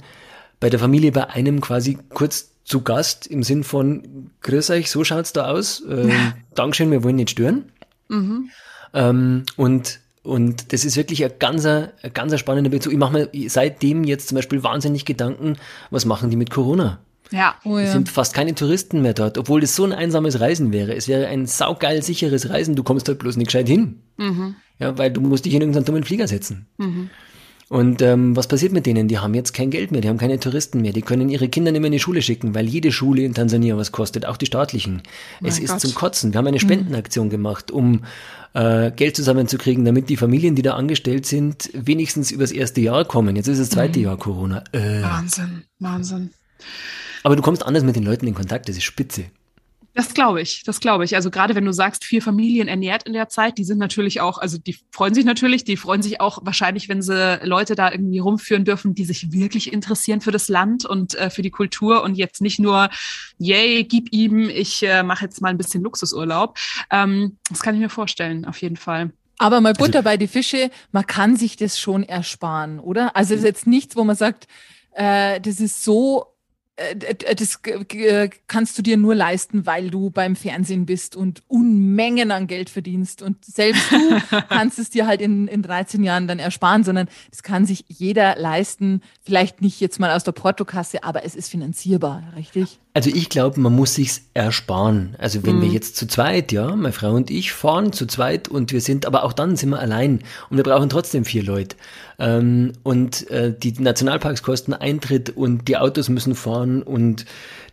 [0.60, 5.04] bei der Familie bei einem quasi kurz zu Gast im Sinn von, grüß euch, so
[5.04, 5.84] schaut's da aus.
[5.88, 7.72] Ähm, Dankeschön, wir wollen nicht stören.
[8.08, 8.50] Mhm.
[8.96, 12.92] Ähm, und und das ist wirklich ein ganz, ein ganz spannender Bezug.
[12.92, 15.58] Ich mache mir seitdem jetzt zum Beispiel wahnsinnig Gedanken,
[15.92, 17.00] was machen die mit Corona?
[17.32, 17.56] Ja.
[17.64, 17.86] Oh, ja.
[17.86, 20.96] Es sind fast keine Touristen mehr dort, obwohl es so ein einsames Reisen wäre.
[20.96, 24.02] Es wäre ein saugeil sicheres Reisen, du kommst dort bloß nicht gescheit hin.
[24.18, 24.56] Mhm.
[24.80, 26.68] Ja, weil du musst dich in irgendeinen dummen Flieger setzen.
[26.78, 27.10] Mhm.
[27.70, 29.08] Und ähm, was passiert mit denen?
[29.08, 31.72] Die haben jetzt kein Geld mehr, die haben keine Touristen mehr, die können ihre Kinder
[31.72, 34.48] nicht mehr in die Schule schicken, weil jede Schule in Tansania was kostet, auch die
[34.48, 35.04] staatlichen.
[35.40, 35.82] Mein es ist Gott.
[35.82, 36.34] zum Kotzen.
[36.34, 36.62] Wir haben eine mhm.
[36.62, 37.32] Spendenaktion mhm.
[37.32, 38.06] gemacht, um
[38.56, 43.36] äh, Geld zusammenzukriegen, damit die Familien, die da angestellt sind, wenigstens übers erste Jahr kommen.
[43.36, 44.06] Jetzt ist das zweite mhm.
[44.06, 44.64] Jahr Corona.
[44.72, 45.04] Äh.
[45.04, 46.32] Wahnsinn, Wahnsinn.
[47.24, 49.26] Aber du kommst anders mit den Leuten in Kontakt, das ist spitze.
[49.96, 51.16] Das glaube ich, das glaube ich.
[51.16, 54.38] Also gerade wenn du sagst, vier Familien ernährt in der Zeit, die sind natürlich auch,
[54.38, 58.20] also die freuen sich natürlich, die freuen sich auch wahrscheinlich, wenn sie Leute da irgendwie
[58.20, 62.16] rumführen dürfen, die sich wirklich interessieren für das Land und äh, für die Kultur und
[62.16, 62.90] jetzt nicht nur,
[63.40, 66.58] yay, gib ihm, ich äh, mache jetzt mal ein bisschen Luxusurlaub.
[66.92, 69.12] Ähm, das kann ich mir vorstellen, auf jeden Fall.
[69.40, 73.16] Aber mal Butter also, bei die Fische, man kann sich das schon ersparen, oder?
[73.16, 74.48] Also es ist jetzt nichts, wo man sagt,
[74.94, 76.28] äh, das ist so
[77.36, 77.62] das
[78.48, 83.22] kannst du dir nur leisten, weil du beim Fernsehen bist und Unmengen an Geld verdienst.
[83.22, 87.44] Und selbst du kannst es dir halt in, in 13 Jahren dann ersparen, sondern das
[87.44, 89.02] kann sich jeder leisten.
[89.22, 92.80] Vielleicht nicht jetzt mal aus der Portokasse, aber es ist finanzierbar, richtig?
[93.00, 95.16] Also ich glaube, man muss sich's ersparen.
[95.20, 95.62] Also wenn mhm.
[95.62, 99.06] wir jetzt zu zweit, ja, meine Frau und ich fahren zu zweit und wir sind,
[99.06, 101.78] aber auch dann sind wir allein und wir brauchen trotzdem vier Leute.
[102.20, 107.24] Ähm, und äh, die Nationalparks kosten Eintritt und die Autos müssen fahren und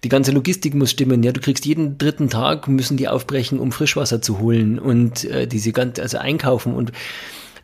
[0.04, 1.24] die ganze Logistik muss stimmen.
[1.24, 5.48] Ja, du kriegst jeden dritten Tag müssen die aufbrechen, um Frischwasser zu holen und äh,
[5.48, 6.92] diese ganze, also einkaufen und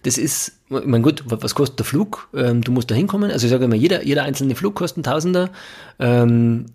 [0.02, 2.28] das ist, ich meine, gut, was kostet der Flug?
[2.34, 3.30] Ähm, du musst da hinkommen.
[3.30, 5.50] Also ich sage immer, jeder, jeder einzelne Flug kostet Tausender.
[5.98, 6.66] Ähm,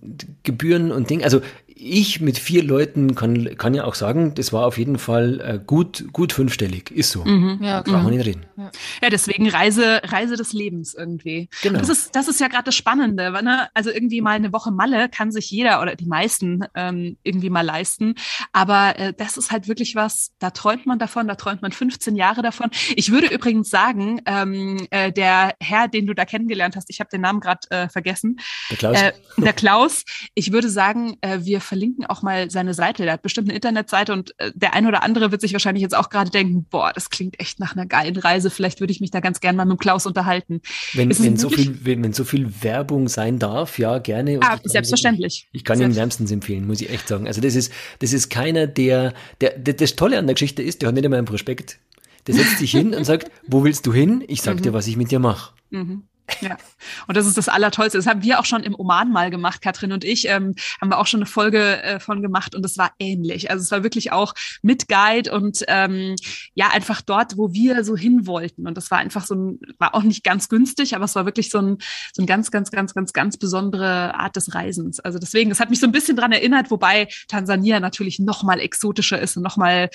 [0.43, 1.23] Gebühren und Ding.
[1.23, 1.41] Also
[1.79, 5.59] ich mit vier Leuten kann, kann ja auch sagen, das war auf jeden Fall äh,
[5.63, 6.91] gut, gut fünfstellig.
[6.91, 7.23] Ist so.
[7.23, 7.81] Mhm, ja.
[7.81, 8.45] Brauchen wir nicht reden.
[8.57, 8.71] Ja.
[9.03, 11.49] ja, deswegen Reise, Reise des Lebens irgendwie.
[11.61, 11.79] Genau.
[11.79, 13.31] Das ist, das ist ja gerade das Spannende.
[13.43, 13.69] Ne?
[13.73, 17.61] Also irgendwie mal eine Woche Malle kann sich jeder oder die meisten ähm, irgendwie mal
[17.61, 18.15] leisten.
[18.53, 22.15] Aber äh, das ist halt wirklich was, da träumt man davon, da träumt man 15
[22.15, 22.71] Jahre davon.
[22.95, 27.09] Ich würde übrigens sagen, ähm, äh, der Herr, den du da kennengelernt hast, ich habe
[27.09, 28.39] den Namen gerade äh, vergessen.
[28.69, 29.01] Der Klaus.
[29.01, 30.03] Äh, der Klaus.
[30.33, 33.03] Ich würde sagen, äh, wir verlinken auch mal seine Seite.
[33.03, 35.95] Der hat bestimmt eine Internetseite und äh, der ein oder andere wird sich wahrscheinlich jetzt
[35.95, 38.49] auch gerade denken, boah, das klingt echt nach einer geilen Reise.
[38.49, 40.61] Vielleicht würde ich mich da ganz gern mal mit Klaus unterhalten.
[40.93, 44.39] Wenn, wenn so viel, wenn, wenn, so viel Werbung sein darf, ja, gerne.
[44.41, 45.47] Ah, ich selbstverständlich.
[45.51, 47.27] ich kann ihn wärmstens empfehlen, muss ich echt sagen.
[47.27, 50.81] Also das ist, das ist keiner, der, der, der, das Tolle an der Geschichte ist,
[50.81, 51.79] der hat nicht einmal einen Prospekt.
[52.27, 54.23] Der setzt sich hin und sagt, wo willst du hin?
[54.27, 54.61] Ich sag mhm.
[54.63, 55.53] dir, was ich mit dir mache.
[55.69, 56.03] Mhm.
[56.41, 56.57] Ja,
[57.07, 57.97] und das ist das Allertollste.
[57.97, 60.99] Das haben wir auch schon im Oman mal gemacht, Katrin und ich, ähm, haben wir
[60.99, 63.49] auch schon eine Folge äh, von gemacht und es war ähnlich.
[63.49, 66.15] Also es war wirklich auch mit Guide und ähm,
[66.53, 68.67] ja, einfach dort, wo wir so hin wollten.
[68.67, 71.49] Und das war einfach so ein, war auch nicht ganz günstig, aber es war wirklich
[71.49, 71.77] so ein,
[72.13, 74.99] so ein ganz, ganz, ganz, ganz, ganz besondere Art des Reisens.
[74.99, 78.59] Also deswegen, das hat mich so ein bisschen dran erinnert, wobei Tansania natürlich noch mal
[78.59, 79.89] exotischer ist und noch mal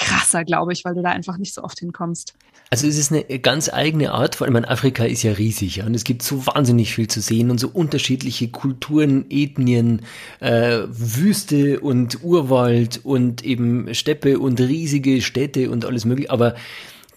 [0.00, 2.34] krasser, glaube ich, weil du da einfach nicht so oft hinkommst.
[2.70, 5.86] Also es ist eine ganz eigene Art, vor allem in Afrika ist ja riesig ja,
[5.86, 10.02] und es gibt so wahnsinnig viel zu sehen und so unterschiedliche Kulturen, Ethnien,
[10.38, 16.54] äh, Wüste und Urwald und eben Steppe und riesige Städte und alles mögliche, aber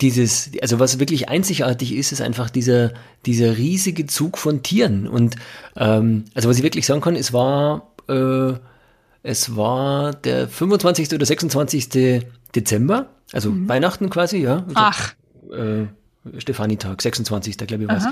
[0.02, 2.94] dieses, also was wirklich einzigartig ist, ist einfach dieser,
[3.28, 5.36] dieser riesige Zug von Tieren und
[5.78, 8.54] ähm, also was ich wirklich sagen kann, es war äh,
[9.26, 11.14] es war der 25.
[11.14, 12.26] oder 26.
[12.56, 13.68] Dezember, also mhm.
[13.68, 14.66] Weihnachten quasi, ja.
[14.74, 15.14] Ach.
[15.52, 15.86] Äh,
[16.38, 17.58] Stefanitag, 26.
[17.58, 18.06] glaube ich was.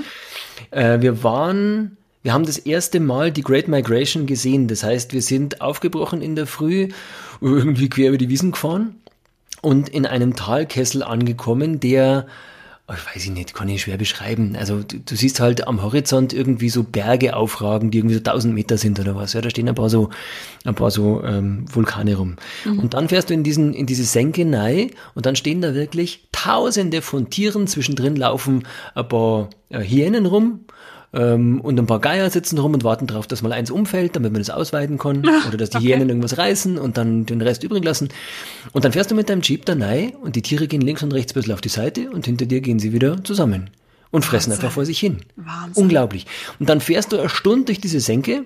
[0.70, 4.68] Äh, wir waren, wir haben das erste Mal die Great Migration gesehen.
[4.68, 6.88] Das heißt, wir sind aufgebrochen in der Früh,
[7.40, 8.96] irgendwie quer über die Wiesen gefahren
[9.62, 12.26] und in einem Talkessel angekommen, der
[12.90, 14.56] ich weiß ich nicht, kann ich schwer beschreiben.
[14.56, 18.52] Also du, du, siehst halt am Horizont irgendwie so Berge aufragen, die irgendwie so 1000
[18.52, 19.32] Meter sind oder was.
[19.32, 20.10] Ja, da stehen ein paar so,
[20.64, 22.36] ein paar so ähm, Vulkane rum.
[22.64, 22.80] Mhm.
[22.80, 26.28] Und dann fährst du in diesen, in diese Senke rein und dann stehen da wirklich
[26.32, 27.68] Tausende von Tieren.
[27.68, 28.64] Zwischendrin laufen
[28.94, 30.60] ein paar äh, Hyänen rum
[31.12, 34.32] ähm, und ein paar Geier sitzen rum und warten darauf, dass mal eins umfällt, damit
[34.32, 35.18] man das ausweiten kann.
[35.48, 35.88] Oder dass die okay.
[35.88, 38.08] Hyänen irgendwas reißen und dann den Rest übrig lassen.
[38.72, 41.12] Und dann fährst du mit deinem Jeep da rein und die Tiere gehen links und
[41.12, 43.70] rechts ein bisschen auf die Seite und hinter dir gehen sie wieder zusammen
[44.10, 44.64] und fressen Wahnsinn.
[44.64, 45.18] einfach vor sich hin.
[45.36, 45.82] Wahnsinn.
[45.82, 46.26] Unglaublich.
[46.58, 48.44] Und dann fährst du eine Stunde durch diese Senke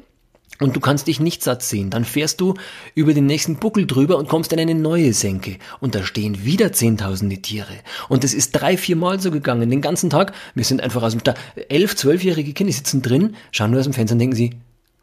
[0.61, 1.90] und du kannst dich nicht satt sehen.
[1.90, 2.55] Dann fährst du
[2.95, 5.59] über den nächsten Buckel drüber und kommst in eine neue Senke.
[5.81, 7.75] Und da stehen wieder zehntausende Tiere.
[8.09, 9.71] Und das ist drei, vier Mal so gegangen.
[9.71, 10.33] Den ganzen Tag.
[10.55, 11.35] Wir sind einfach aus dem, da,
[11.69, 14.51] elf, zwölfjährige Kinder sitzen drin, schauen nur aus dem Fenster und denken sie,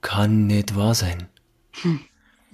[0.02, 1.28] kann nicht wahr sein.
[1.82, 2.00] Hm.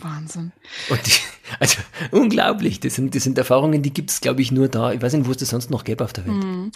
[0.04, 0.52] Wahnsinn.
[0.90, 1.12] Und die,
[1.60, 1.78] also
[2.12, 2.80] unglaublich.
[2.80, 4.92] Das sind, das sind Erfahrungen, die gibt es, glaube ich, nur da.
[4.92, 6.36] Ich weiß nicht, wo es das sonst noch gäbe auf der Welt.
[6.36, 6.72] Mhm.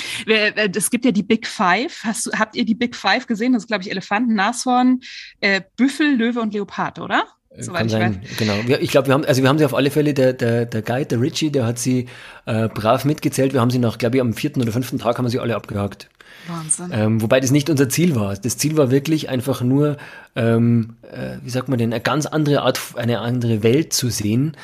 [0.76, 2.04] Es gibt ja die Big Five.
[2.04, 3.54] Hast, habt ihr die Big Five gesehen?
[3.54, 5.02] Das ist, glaube ich, Elefanten, Nashorn,
[5.40, 7.26] äh, Büffel, Löwe und Leopard, oder?
[7.50, 8.38] Äh, Soweit Kann sein, weiß.
[8.38, 8.56] genau.
[8.68, 10.82] Ja, ich glaube, wir haben, also wir haben sie auf alle Fälle, der, der, der
[10.82, 12.08] Guide, der Richie, der hat sie
[12.46, 13.54] äh, brav mitgezählt.
[13.54, 15.56] Wir haben sie nach, glaube ich, am vierten oder fünften Tag haben wir sie alle
[15.56, 16.10] abgehakt.
[16.48, 16.90] Wahnsinn.
[16.92, 18.36] Ähm, wobei das nicht unser Ziel war.
[18.36, 19.98] Das Ziel war wirklich einfach nur,
[20.36, 24.56] ähm, äh, wie sagt man denn, eine ganz andere Art, eine andere Welt zu sehen.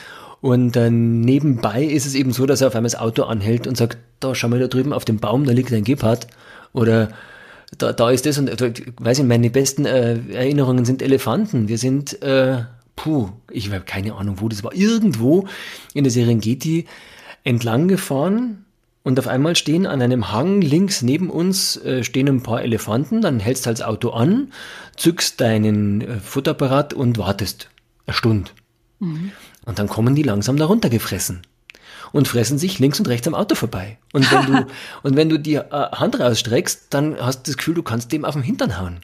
[0.41, 3.75] Und dann nebenbei ist es eben so, dass er auf einmal das Auto anhält und
[3.75, 6.27] sagt, da schau mal da drüben auf dem Baum, da liegt ein Gepard.
[6.73, 7.09] Oder
[7.77, 11.67] da, da ist das und da, weiß ich, meine besten äh, Erinnerungen sind Elefanten.
[11.67, 12.63] Wir sind, äh,
[12.95, 14.73] puh, ich habe keine Ahnung, wo das war.
[14.73, 15.47] Irgendwo
[15.93, 16.85] in der Serengeti
[17.43, 18.65] entlang gefahren
[19.09, 23.21] und auf einmal stehen an einem Hang links neben uns äh, stehen ein paar Elefanten,
[23.21, 24.51] dann hältst halt das Auto an,
[24.97, 27.69] zückst deinen äh, Futterapparat und wartest
[28.05, 28.51] eine Stunde.
[28.99, 29.31] Mhm.
[29.65, 31.41] Und dann kommen die langsam darunter gefressen
[32.11, 33.97] und fressen sich links und rechts am Auto vorbei.
[34.13, 34.67] Und wenn du,
[35.01, 38.25] und wenn du die äh, Hand rausstreckst, dann hast du das Gefühl, du kannst dem
[38.25, 38.99] auf den Hintern hauen.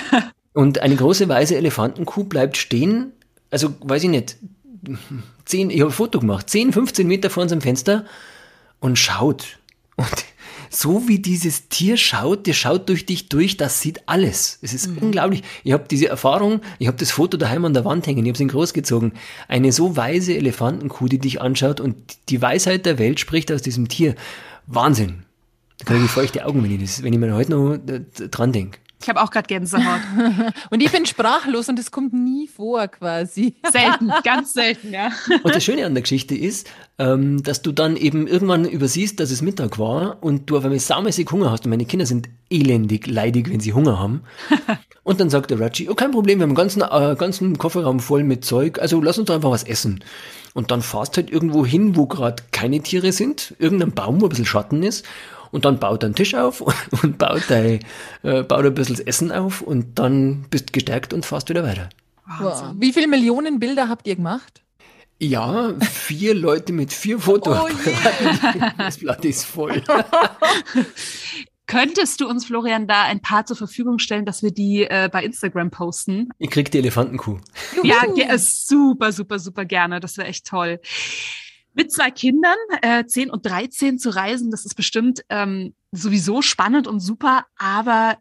[0.54, 3.12] Und eine große weiße Elefantenkuh bleibt stehen,
[3.50, 4.36] also weiß ich nicht,
[5.44, 8.04] 10, ich habe ein Foto gemacht, 10, 15 Meter vor unserem Fenster
[8.80, 9.58] und schaut.
[9.96, 10.24] Und
[10.70, 14.58] so wie dieses Tier schaut, der schaut durch dich durch, das sieht alles.
[14.62, 14.98] Es ist mhm.
[14.98, 15.42] unglaublich.
[15.64, 18.34] Ich habe diese Erfahrung, ich habe das Foto daheim an der Wand hängen, ich habe
[18.34, 19.12] es in großgezogen.
[19.48, 21.96] Eine so weise Elefantenkuh, die dich anschaut und
[22.28, 24.14] die Weisheit der Welt spricht aus diesem Tier.
[24.66, 25.24] Wahnsinn.
[25.78, 27.78] Da kriege ich feuchte Augen, wenn ich, das, wenn ich mir heute noch
[28.30, 28.78] dran denke.
[29.00, 30.00] Ich habe auch gerade Gänsehaut.
[30.70, 33.54] und ich bin sprachlos und es kommt nie vor quasi.
[33.72, 35.10] Selten, ganz selten, ja.
[35.42, 39.30] Und das Schöne an der Geschichte ist, ähm, dass du dann eben irgendwann übersiehst, dass
[39.30, 43.06] es Mittag war und du auf einmal saumäßig Hunger hast und meine Kinder sind elendig
[43.06, 44.22] leidig, wenn sie Hunger haben.
[45.04, 48.00] und dann sagt der Raji, oh kein Problem, wir haben einen ganzen, äh, ganzen Kofferraum
[48.00, 50.02] voll mit Zeug, also lass uns doch einfach was essen.
[50.54, 54.30] Und dann fahrst halt irgendwo hin, wo gerade keine Tiere sind, irgendein Baum, wo ein
[54.30, 55.04] bisschen Schatten ist
[55.50, 56.60] und dann baut er einen Tisch auf
[57.02, 57.80] und baut, dein,
[58.22, 61.64] äh, baut ein bisschen das Essen auf und dann bist du gestärkt und fährst wieder
[61.64, 61.88] weiter.
[62.38, 62.74] Wow.
[62.76, 64.62] Wie viele Millionen Bilder habt ihr gemacht?
[65.20, 67.92] Ja, vier Leute mit vier Fotoapparaten.
[68.54, 69.82] Oh das Blatt ist voll.
[71.66, 75.24] Könntest du uns, Florian, da ein paar zur Verfügung stellen, dass wir die äh, bei
[75.24, 76.28] Instagram posten?
[76.38, 77.38] Ich krieg die Elefantenkuh.
[77.82, 78.04] Ja,
[78.38, 80.00] super, super, super gerne.
[80.00, 80.80] Das wäre echt toll
[81.78, 86.86] mit zwei Kindern, äh, 10 und 13 zu reisen, das ist bestimmt ähm, sowieso spannend
[86.86, 88.18] und super, aber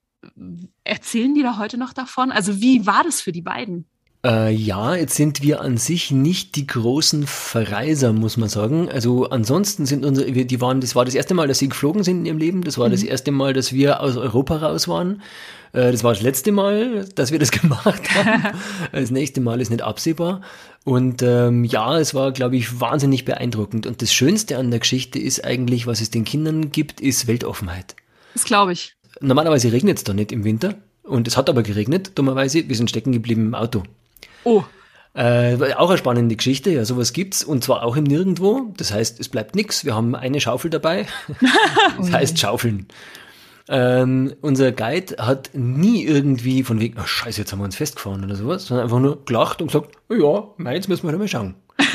[0.83, 2.31] erzählen die da heute noch davon?
[2.31, 3.85] Also wie war das für die beiden?
[4.25, 8.89] Äh, ja, jetzt sind wir an sich nicht die großen Verreiser, muss man sagen.
[8.89, 12.19] Also ansonsten sind unsere, die waren, das war das erste Mal, dass sie geflogen sind
[12.19, 12.63] in ihrem Leben.
[12.63, 12.93] Das war mhm.
[12.93, 15.21] das erste Mal, dass wir aus Europa raus waren.
[15.71, 18.57] Äh, das war das letzte Mal, dass wir das gemacht haben.
[18.91, 20.41] das nächste Mal ist nicht absehbar.
[20.87, 23.85] Und ähm, ja, es war, glaube ich, wahnsinnig beeindruckend.
[23.85, 27.97] Und das Schönste an der Geschichte ist eigentlich, was es den Kindern gibt, ist Weltoffenheit.
[28.33, 28.95] Das glaube ich.
[29.19, 30.75] Normalerweise regnet es da nicht im Winter.
[31.03, 32.69] Und es hat aber geregnet, dummerweise.
[32.69, 33.83] Wir sind stecken geblieben im Auto.
[34.45, 34.63] Oh.
[35.13, 38.73] Äh, auch eine spannende Geschichte, ja, sowas gibt's und zwar auch im Nirgendwo.
[38.77, 39.83] Das heißt, es bleibt nichts.
[39.83, 41.05] Wir haben eine Schaufel dabei.
[41.97, 42.87] das heißt Schaufeln.
[43.69, 48.23] Ähm, unser Guide hat nie irgendwie von wegen, oh scheiße, jetzt haben wir uns festgefahren
[48.23, 51.27] oder sowas, sondern einfach nur gelacht und gesagt, oh ja, meins müssen wir halt mal
[51.27, 51.55] schauen.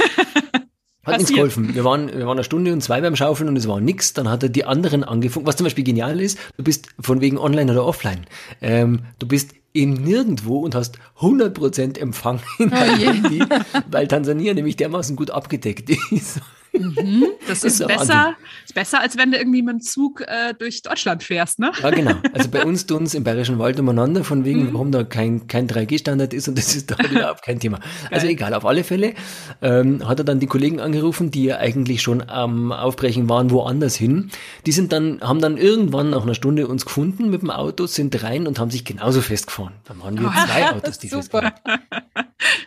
[1.04, 1.74] Hat uns geholfen.
[1.74, 4.12] Wir waren, wir waren eine Stunde und zwei beim Schaufeln und es war nix.
[4.12, 5.48] Dann hat er die anderen angefunkt.
[5.48, 8.24] Was zum Beispiel genial ist, du bist von wegen online oder offline.
[8.61, 13.44] Ähm, du bist eben nirgendwo und hast 100% Empfang in deinem oh Handy,
[13.90, 16.40] weil Tansania nämlich dermaßen gut abgedeckt ist.
[16.72, 20.54] Mhm, das ist, ist besser, ist besser, als wenn du irgendwie mit dem Zug äh,
[20.58, 21.72] durch Deutschland fährst, ne?
[21.82, 22.14] Ja, genau.
[22.32, 24.74] Also bei uns tun es im Bayerischen Wald umeinander, von wegen, mhm.
[24.74, 27.80] warum da kein, kein 3G-Standard ist und das ist da überhaupt kein Thema.
[28.11, 29.14] Also egal, auf alle Fälle
[29.61, 33.94] ähm, hat er dann die Kollegen angerufen, die ja eigentlich schon am Aufbrechen waren, woanders
[33.94, 34.30] hin.
[34.64, 38.22] Die sind dann, haben dann irgendwann nach einer Stunde uns gefunden mit dem Auto, sind
[38.22, 39.74] rein und haben sich genauso festgefahren.
[39.85, 41.52] Dann waren wir zwei Autos, die festgefahren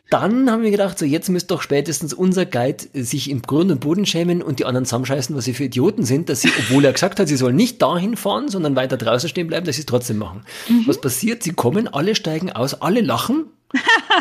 [0.09, 3.79] Dann haben wir gedacht, so jetzt müsste doch spätestens unser Guide sich im Grund und
[3.79, 6.83] Boden Boden schämen und die anderen zusammenscheißen, was sie für Idioten sind, dass sie, obwohl
[6.83, 9.83] er gesagt hat, sie sollen nicht dahin fahren, sondern weiter draußen stehen bleiben, dass sie
[9.83, 10.43] es trotzdem machen.
[10.67, 10.83] Mhm.
[10.85, 11.43] Was passiert?
[11.43, 13.45] Sie kommen, alle steigen aus, alle lachen,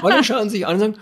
[0.03, 0.95] alle schauen sich an und sagen,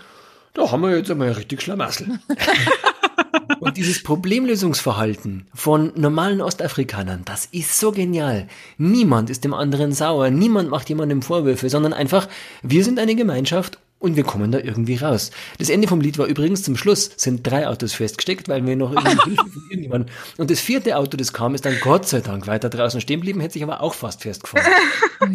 [0.55, 2.19] da haben wir jetzt einmal richtig Schlamassel.
[3.59, 8.47] Und dieses Problemlösungsverhalten von normalen Ostafrikanern, das ist so genial.
[8.77, 12.27] Niemand ist dem anderen sauer, niemand macht jemandem Vorwürfe, sondern einfach,
[12.61, 15.31] wir sind eine Gemeinschaft und wir kommen da irgendwie raus.
[15.57, 18.91] Das Ende vom Lied war übrigens zum Schluss, sind drei Autos festgesteckt, weil wir noch
[19.69, 20.13] irgendjemandem.
[20.37, 23.39] Und das vierte Auto, das kam, ist dann Gott sei Dank weiter draußen stehen geblieben,
[23.39, 24.65] hätte sich aber auch fast festgefahren.
[25.21, 25.27] Oh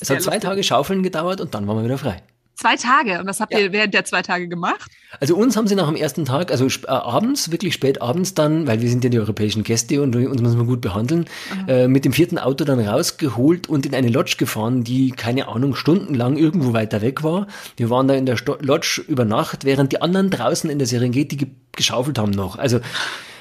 [0.00, 2.22] es hat zwei Tage Schaufeln gedauert und dann waren wir wieder frei.
[2.56, 3.20] Zwei Tage.
[3.20, 3.58] Und was habt ja.
[3.58, 4.90] ihr während der zwei Tage gemacht?
[5.20, 8.66] Also uns haben sie nach dem ersten Tag, also äh, abends, wirklich spät abends dann,
[8.66, 11.26] weil wir sind ja die europäischen Gäste und uns muss man gut behandeln,
[11.68, 15.74] äh, mit dem vierten Auto dann rausgeholt und in eine Lodge gefahren, die, keine Ahnung,
[15.74, 17.46] stundenlang irgendwo weiter weg war.
[17.76, 20.88] Wir waren da in der Sto Lodge über Nacht, während die anderen draußen in der
[20.88, 22.56] Serengeti ge geschaufelt haben noch.
[22.56, 22.80] Also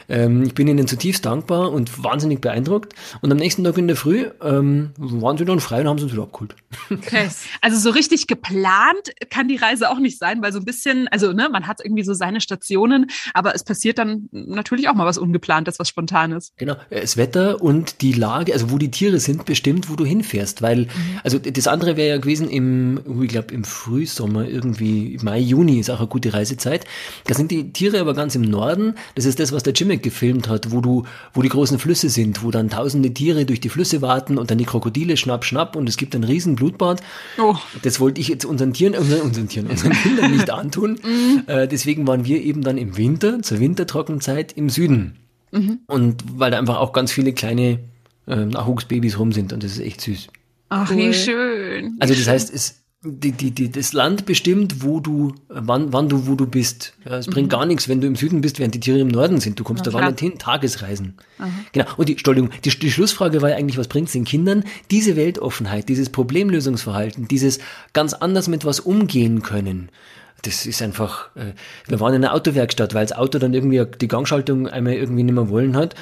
[0.09, 2.93] ähm, ich bin ihnen zutiefst dankbar und wahnsinnig beeindruckt.
[3.21, 6.05] Und am nächsten Tag in der Früh ähm, waren sie dann frei und haben sie
[6.05, 6.55] uns wieder abgeholt.
[6.91, 7.29] Okay.
[7.61, 11.31] Also so richtig geplant kann die Reise auch nicht sein, weil so ein bisschen, also
[11.31, 15.17] ne, man hat irgendwie so seine Stationen, aber es passiert dann natürlich auch mal was
[15.17, 16.53] Ungeplantes, was Spontanes.
[16.57, 16.75] Genau.
[16.89, 20.61] Das Wetter und die Lage, also wo die Tiere sind, bestimmt, wo du hinfährst.
[20.61, 20.89] Weil, mhm.
[21.23, 25.89] also das andere wäre ja gewesen im, ich glaube, im Frühsommer, irgendwie Mai, Juni ist
[25.89, 26.85] auch eine gute Reisezeit.
[27.25, 28.95] Da sind die Tiere aber ganz im Norden.
[29.15, 32.09] Das ist das, was der Jimmy Filme gefilmt hat, wo du, wo die großen Flüsse
[32.09, 35.75] sind, wo dann tausende Tiere durch die Flüsse warten und dann die Krokodile schnapp, schnapp
[35.75, 37.01] und es gibt ein riesen Blutbad.
[37.37, 37.55] Oh.
[37.81, 40.99] Das wollte ich jetzt unseren Tieren, unseren, unseren Tieren, unseren Kindern nicht antun.
[41.03, 41.43] Mhm.
[41.47, 45.17] Äh, deswegen waren wir eben dann im Winter, zur Wintertrockenzeit im Süden.
[45.51, 45.79] Mhm.
[45.87, 47.79] Und weil da einfach auch ganz viele kleine
[48.27, 50.27] äh, Nachwuchsbabys rum sind und das ist echt süß.
[50.69, 50.97] Ach, cool.
[50.97, 51.97] wie schön.
[51.99, 56.27] Also das heißt, es, die, die, die, das Land bestimmt, wo du, wann, wann du,
[56.27, 56.93] wo du bist.
[57.05, 57.31] Ja, es mhm.
[57.31, 59.59] bringt gar nichts, wenn du im Süden bist, während die Tiere im Norden sind.
[59.59, 60.37] Du kommst Na, da gar nicht hin.
[60.37, 61.13] Tagesreisen.
[61.37, 61.65] Mhm.
[61.71, 61.85] Genau.
[61.97, 64.63] Und die, Entschuldigung, die, die Schlussfrage war ja eigentlich, was bringt es den Kindern?
[64.91, 67.59] Diese Weltoffenheit, dieses Problemlösungsverhalten, dieses
[67.93, 69.89] ganz anders mit was umgehen können.
[70.41, 71.53] Das ist einfach, äh,
[71.87, 75.35] wir waren in einer Autowerkstatt, weil das Auto dann irgendwie die Gangschaltung einmal irgendwie nicht
[75.35, 75.95] mehr wollen hat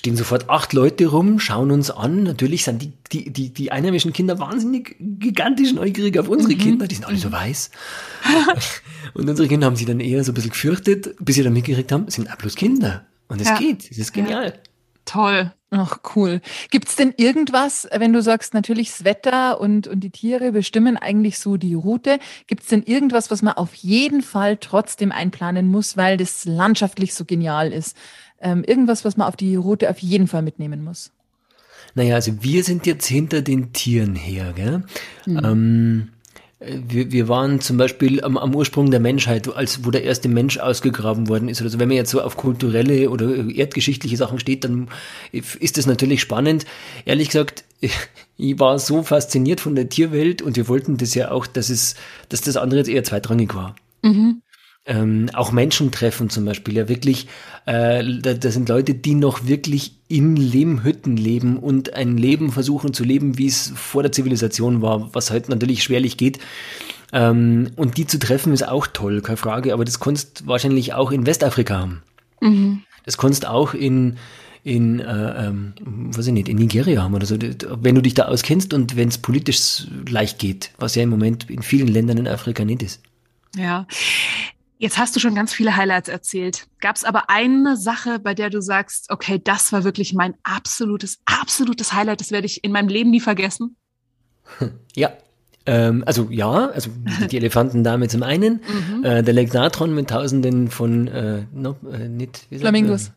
[0.00, 2.22] stehen sofort acht Leute rum, schauen uns an.
[2.22, 6.58] Natürlich sind die, die, die, die einheimischen Kinder wahnsinnig gigantisch neugierig auf unsere mhm.
[6.58, 6.88] Kinder.
[6.88, 7.70] Die sind alle so weiß.
[9.14, 11.92] und unsere Kinder haben sich dann eher so ein bisschen gefürchtet, bis sie dann mitgekriegt
[11.92, 13.04] haben, sind auch bloß Kinder.
[13.28, 13.58] Und es ja.
[13.58, 13.90] geht.
[13.90, 14.46] Es ist genial.
[14.46, 14.52] Ja.
[15.04, 15.52] Toll.
[15.70, 16.40] Ach, cool.
[16.70, 21.38] Gibt's denn irgendwas, wenn du sagst, natürlich das Wetter und, und die Tiere bestimmen eigentlich
[21.38, 22.18] so die Route.
[22.46, 27.26] Gibt's denn irgendwas, was man auf jeden Fall trotzdem einplanen muss, weil das landschaftlich so
[27.26, 27.96] genial ist?
[28.40, 31.12] Ähm, irgendwas, was man auf die Route auf jeden Fall mitnehmen muss?
[31.94, 34.84] Naja, also wir sind jetzt hinter den Tieren her, gell?
[35.26, 35.40] Mhm.
[35.44, 36.08] Ähm,
[36.60, 40.58] wir, wir waren zum Beispiel am, am Ursprung der Menschheit, als wo der erste Mensch
[40.58, 41.62] ausgegraben worden ist.
[41.62, 44.88] Also wenn man jetzt so auf kulturelle oder erdgeschichtliche Sachen steht, dann
[45.32, 46.66] ist das natürlich spannend.
[47.06, 47.64] Ehrlich gesagt,
[48.36, 51.94] ich war so fasziniert von der Tierwelt und wir wollten das ja auch, dass es,
[52.28, 53.74] dass das andere jetzt eher zweitrangig war.
[54.02, 54.42] Mhm
[54.90, 57.28] ähm, auch Menschen treffen zum Beispiel, ja wirklich,
[57.64, 62.92] äh, da, da sind Leute, die noch wirklich in Lehmhütten leben und ein Leben versuchen
[62.92, 66.40] zu leben, wie es vor der Zivilisation war, was heute natürlich schwerlich geht.
[67.12, 71.12] Ähm, und die zu treffen ist auch toll, keine Frage, aber das kannst wahrscheinlich auch
[71.12, 72.02] in Westafrika haben.
[72.40, 72.82] Mhm.
[73.04, 74.16] Das kannst auch in,
[74.64, 78.24] in, äh, ähm, weiß ich nicht, in Nigeria haben oder so, wenn du dich da
[78.24, 82.26] auskennst und wenn es politisch leicht geht, was ja im Moment in vielen Ländern in
[82.26, 83.00] Afrika nicht ist.
[83.56, 83.86] Ja,
[84.80, 86.66] Jetzt hast du schon ganz viele Highlights erzählt.
[86.80, 91.18] Gab es aber eine Sache, bei der du sagst, okay, das war wirklich mein absolutes,
[91.26, 93.76] absolutes Highlight, das werde ich in meinem Leben nie vergessen?
[94.96, 95.12] Ja.
[95.66, 96.90] Ähm, also ja, also
[97.30, 99.04] die Elefantendame zum einen, mhm.
[99.04, 103.08] äh, der Lake Natron mit tausenden von äh, no, äh, nicht, Flamingos.
[103.08, 103.10] Äh,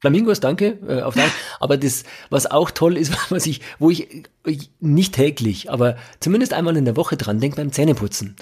[0.00, 0.78] Flamingos, danke.
[0.88, 1.16] Äh, auf
[1.60, 4.08] aber das, was auch toll ist, was ich, wo ich,
[4.46, 8.36] ich nicht täglich, aber zumindest einmal in der Woche dran denke beim Zähneputzen.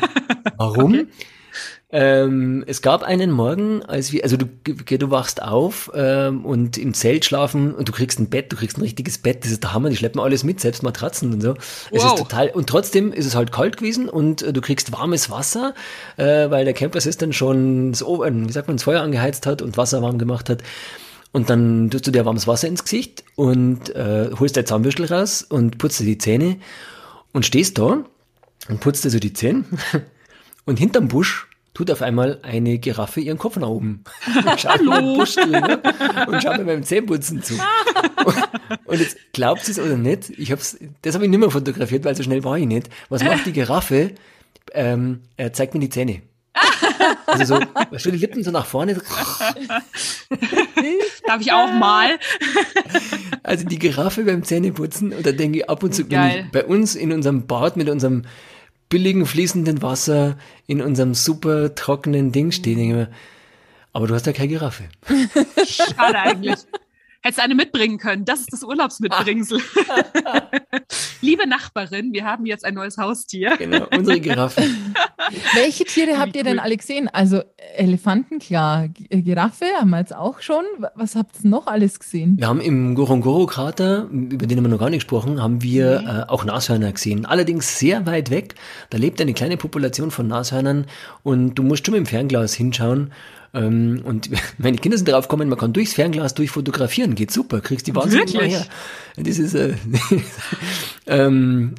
[0.56, 0.94] Warum?
[0.94, 1.06] Okay.
[1.88, 6.94] Ähm, es gab einen Morgen, als wir, also du, du wachst auf ähm, und im
[6.94, 9.72] Zelt schlafen und du kriegst ein Bett, du kriegst ein richtiges Bett, das ist der
[9.72, 11.50] Hammer, die schleppen alles mit, selbst Matratzen und so.
[11.50, 11.58] Wow.
[11.92, 15.30] Es ist total, und trotzdem ist es halt kalt gewesen und äh, du kriegst warmes
[15.30, 15.74] Wasser,
[16.16, 20.02] äh, weil der Campersystem schon das, wie sagt man, das Feuer angeheizt hat und Wasser
[20.02, 20.64] warm gemacht hat.
[21.30, 25.42] Und dann tust du dir warmes Wasser ins Gesicht und äh, holst dein Zahnbüschel raus
[25.42, 26.56] und putzt dir die Zähne
[27.32, 28.04] und stehst da
[28.68, 29.64] und putzt dir so die Zähne
[30.64, 31.46] und hinterm Busch
[31.76, 34.02] tut auf einmal eine Giraffe ihren Kopf nach oben.
[34.56, 35.16] Schaut Hallo.
[35.16, 35.78] Busch drin, ne?
[36.26, 37.52] und schaut mir beim Zähneputzen zu.
[38.86, 42.16] Und, jetzt glaubt es oder nicht, ich hab's, das habe ich nicht mehr fotografiert, weil
[42.16, 42.88] so schnell war ich nicht.
[43.10, 44.12] Was macht die Giraffe?
[44.72, 46.22] Ähm, er zeigt mir die Zähne.
[47.26, 48.94] Also so, du, die Lippen so nach vorne.
[51.26, 52.18] Darf ich auch mal?
[53.42, 56.08] Also die Giraffe beim Zähneputzen und da denke ich ab und zu, ich
[56.52, 58.22] bei uns in unserem Bad mit unserem
[58.88, 63.08] billigen fließenden Wasser in unserem super trockenen Ding stehen.
[63.92, 64.84] aber du hast ja keine Giraffe.
[65.66, 66.58] Schade eigentlich.
[67.26, 68.24] Hättest eine mitbringen können.
[68.24, 69.58] Das ist das Urlaubsmitbringsel.
[71.20, 73.56] Liebe Nachbarin, wir haben jetzt ein neues Haustier.
[73.58, 74.62] Genau, unsere Giraffe.
[75.54, 77.08] Welche Tiere habt ihr denn alle gesehen?
[77.08, 77.42] Also
[77.74, 78.86] Elefanten, klar.
[79.10, 80.62] Giraffe haben wir jetzt auch schon.
[80.94, 82.36] Was habt ihr noch alles gesehen?
[82.38, 86.06] Wir haben im Gorongoro-Krater, über den haben wir noch gar nicht gesprochen, haben wir nee.
[86.06, 87.26] äh, auch Nashörner gesehen.
[87.26, 88.54] Allerdings sehr weit weg.
[88.90, 90.86] Da lebt eine kleine Population von Nashörnern
[91.24, 93.10] und du musst schon mit dem Fernglas hinschauen
[93.56, 94.28] ähm, und
[94.58, 98.34] meine Kinder sind darauf gekommen, man kann durchs Fernglas durchfotografieren, geht super, kriegst die wahnsinnig
[98.34, 98.52] Wirklich?
[98.52, 98.66] her.
[99.16, 99.74] Das ist äh,
[101.06, 101.74] ähm,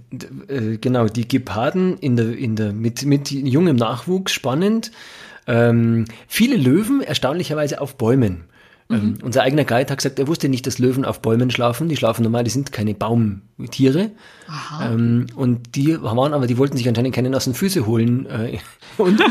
[0.47, 4.91] äh, genau die Geparden in der in der mit mit jungem Nachwuchs spannend.
[5.45, 8.45] Ähm, viele Löwen erstaunlicherweise auf Bäumen.
[8.89, 9.17] Ähm, mhm.
[9.23, 11.89] unser eigener Guide hat gesagt, er wusste nicht, dass Löwen auf Bäumen schlafen.
[11.89, 14.11] Die schlafen normal, die sind keine Baumtiere.
[14.81, 18.25] Ähm, und die waren aber, die wollten sich anscheinend keine nassen Füße holen.
[18.27, 18.59] Äh,
[18.97, 19.21] und,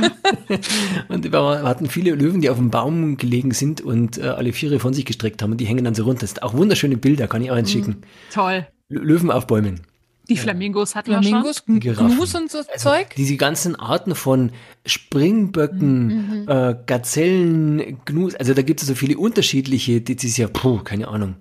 [1.09, 4.79] und wir hatten viele Löwen, die auf dem Baum gelegen sind und äh, alle Viere
[4.79, 6.21] von sich gestreckt haben und die hängen dann so runter.
[6.21, 7.73] Das sind auch wunderschöne Bilder, kann ich auch eins mhm.
[7.73, 7.97] schicken.
[8.33, 8.67] Toll.
[8.89, 9.81] Löwen auf Bäumen.
[10.29, 12.09] Die Flamingos hatten Flamingos, wir schon.
[12.09, 13.15] Gnus und so also Zeug.
[13.17, 14.51] Diese ganzen Arten von
[14.85, 16.41] Springböcken, mhm.
[16.43, 16.49] mhm.
[16.49, 21.09] äh, Gazellen, Gnus, also da gibt es so viele unterschiedliche, das ist ja, puh, keine
[21.09, 21.37] Ahnung.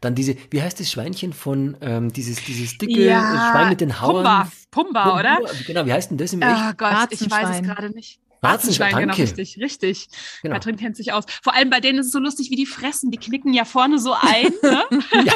[0.00, 4.00] Dann diese, wie heißt das Schweinchen von, ähm, dieses, dieses dicke ja, Schwein mit den
[4.00, 4.24] Hauern?
[4.24, 5.38] Pumba, Pumba, oder?
[5.66, 6.62] Genau, wie heißt denn das im oh Echt?
[6.70, 8.18] Oh Gott, ich weiß es gerade nicht.
[8.42, 10.08] Warzenschwein, genau, richtig, richtig.
[10.42, 10.54] Genau.
[10.54, 11.24] Katrin kennt sich aus.
[11.42, 13.10] Vor allem bei denen ist es so lustig, wie die fressen.
[13.10, 14.52] Die knicken ja vorne so ein.
[14.62, 14.82] Ne?
[15.24, 15.34] ja.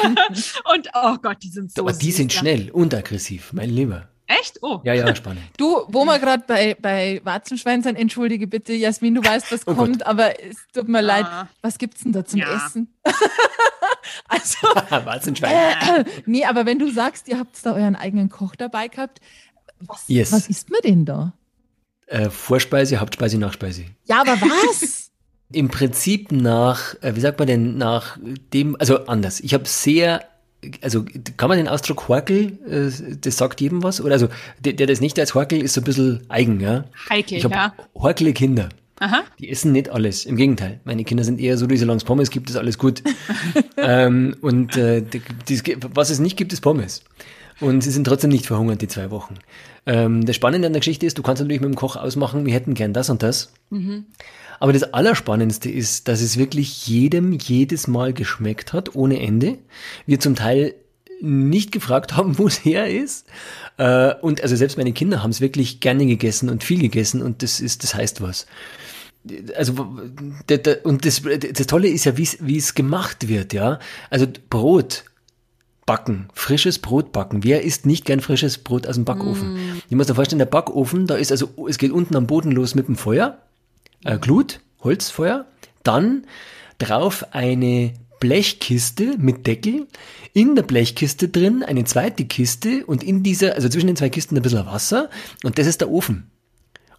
[0.73, 1.81] Und oh Gott, die sind so.
[1.81, 4.09] Aber die sind schnell und aggressiv, mein Lieber.
[4.27, 4.59] Echt?
[4.61, 4.81] Oh.
[4.83, 5.41] Ja, ja, spannend.
[5.55, 9.73] Du, wo wir gerade bei, bei Warzenschwein sind, entschuldige bitte, Jasmin, du weißt, was Oh
[9.73, 11.25] kommt, aber es tut mir leid.
[11.25, 11.47] Ah.
[11.61, 12.53] Was gibt's denn da zum Ja.
[12.57, 12.93] Essen?
[14.27, 15.53] also, Warzenschwein.
[15.53, 19.21] äh, nee, aber wenn du sagst, ihr habt da euren eigenen Koch dabei gehabt,
[19.79, 20.33] was, Yes.
[20.33, 21.31] was isst man denn da?
[22.07, 23.83] Äh, Vorspeise, Hauptspeise, Nachspeise.
[24.05, 25.11] Ja, aber was?
[25.53, 28.17] Im Prinzip nach, äh, wie sagt man denn, nach
[28.53, 29.39] dem, also anders.
[29.39, 30.23] Ich habe sehr,
[30.81, 31.05] also
[31.37, 34.01] kann man den Ausdruck Horkel, äh, das sagt jedem was?
[34.01, 34.27] Oder also
[34.59, 36.85] der, der das nicht als Horkel ist so ein bisschen eigen, ja?
[37.09, 37.73] Heikel, Ich habe ja.
[37.95, 38.69] horkele Kinder.
[38.99, 39.23] Aha.
[39.39, 40.25] Die essen nicht alles.
[40.25, 40.79] Im Gegenteil.
[40.83, 43.03] Meine Kinder sind eher so, solange es Pommes gibt, ist alles gut.
[43.77, 47.03] ähm, und äh, die- die- was es nicht gibt, ist Pommes.
[47.59, 49.35] Und sie sind trotzdem nicht verhungert, die zwei Wochen.
[49.85, 52.53] Ähm, das Spannende an der Geschichte ist, du kannst natürlich mit dem Koch ausmachen, wir
[52.53, 53.51] hätten gern das und das.
[54.59, 59.57] Aber das Allerspannendste ist, dass es wirklich jedem jedes Mal geschmeckt hat, ohne Ende.
[60.05, 60.73] Wir zum Teil
[61.21, 63.27] nicht gefragt haben, wo es her ist.
[63.77, 67.43] Äh, und also selbst meine Kinder haben es wirklich gerne gegessen und viel gegessen und
[67.43, 68.45] das ist, das heißt was.
[69.57, 69.73] Also
[70.83, 73.79] und das, das Tolle ist ja, wie es gemacht wird, ja.
[74.09, 75.03] Also Brot
[75.87, 77.43] backen, frisches Brot backen.
[77.43, 79.81] Wer isst nicht gern frisches Brot aus dem Backofen?
[79.89, 82.75] Ich muss mir vorstellen, der Backofen, da ist also, es geht unten am Boden los
[82.75, 83.39] mit dem Feuer,
[84.03, 85.45] äh, Glut, Holzfeuer,
[85.81, 86.27] dann
[86.77, 89.87] drauf eine Blechkiste mit Deckel,
[90.33, 94.35] in der Blechkiste drin eine zweite Kiste und in dieser, also zwischen den zwei Kisten
[94.35, 95.09] ein bisschen Wasser
[95.43, 96.29] und das ist der Ofen.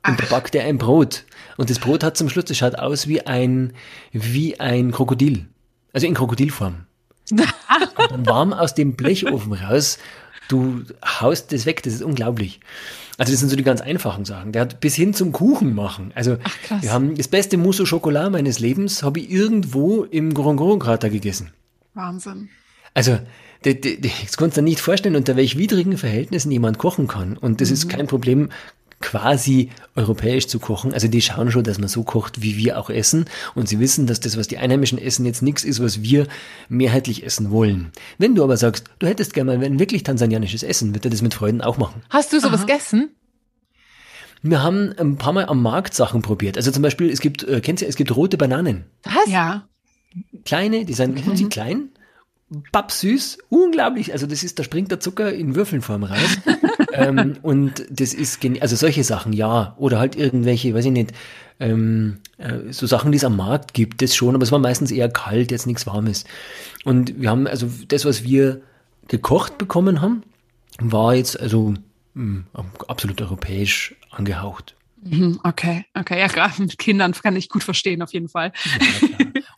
[0.07, 1.25] Und da backt er ein Brot.
[1.59, 3.75] Und das Brot hat zum Schluss, das schaut aus wie ein,
[4.13, 5.47] wie ein Krokodil.
[5.93, 6.88] Also in Krokodilform.
[7.95, 9.99] Kommt warm aus dem Blechofen raus.
[10.49, 12.61] Du haust das weg, das ist unglaublich.
[13.19, 14.53] Also das sind so die ganz einfachen Sachen.
[14.53, 16.13] Der hat bis hin zum Kuchen machen.
[16.15, 16.83] Also krass.
[16.83, 21.51] wir haben das beste Mousse au Chocolat meines Lebens habe ich irgendwo im Gorongoro-Krater gegessen.
[21.95, 22.49] Wahnsinn.
[22.95, 23.19] Also,
[23.63, 27.37] das kannst du dir nicht vorstellen, unter welch widrigen Verhältnissen jemand kochen kann.
[27.37, 28.51] Und das ist kein Problem,
[29.01, 30.93] quasi europäisch zu kochen.
[30.93, 33.27] Also die schauen schon, dass man so kocht, wie wir auch essen.
[33.55, 36.27] Und sie wissen, dass das, was die Einheimischen essen, jetzt nichts ist, was wir
[36.69, 37.93] mehrheitlich essen wollen.
[38.19, 41.23] Wenn du aber sagst, du hättest gerne mal ein wirklich tansanianisches Essen, wird er das
[41.23, 42.03] mit Freuden auch machen.
[42.11, 43.11] Hast du sowas gegessen?
[44.43, 46.57] Wir haben ein paar Mal am Markt Sachen probiert.
[46.57, 48.85] Also zum Beispiel, es gibt, äh, kennst du, es gibt rote Bananen.
[49.03, 49.29] Was?
[49.29, 49.69] Ja.
[50.45, 51.49] Kleine, die sind mhm.
[51.49, 51.91] klein,
[52.73, 54.13] pappsüß, unglaublich.
[54.13, 56.39] Also das ist, da springt der Zucker in Würfelnform raus.
[56.93, 59.75] ähm, und das ist, also solche Sachen, ja.
[59.79, 61.13] Oder halt irgendwelche, weiß ich nicht,
[61.61, 64.91] ähm, äh, so Sachen, die es am Markt gibt, das schon, aber es war meistens
[64.91, 66.25] eher kalt, jetzt nichts Warmes.
[66.85, 68.63] Und wir haben, also das, was wir
[69.09, 70.23] gekocht bekommen haben,
[70.79, 71.75] war jetzt also
[72.15, 72.45] mh,
[72.87, 74.75] absolut europäisch angehaucht.
[75.03, 76.19] Mhm, Okay, okay.
[76.19, 78.53] Ja, gerade mit Kindern kann ich gut verstehen, auf jeden Fall.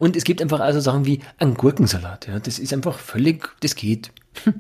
[0.01, 2.39] Und es gibt einfach also Sachen wie einen Gurkensalat, ja.
[2.41, 4.11] Das ist einfach völlig, das geht.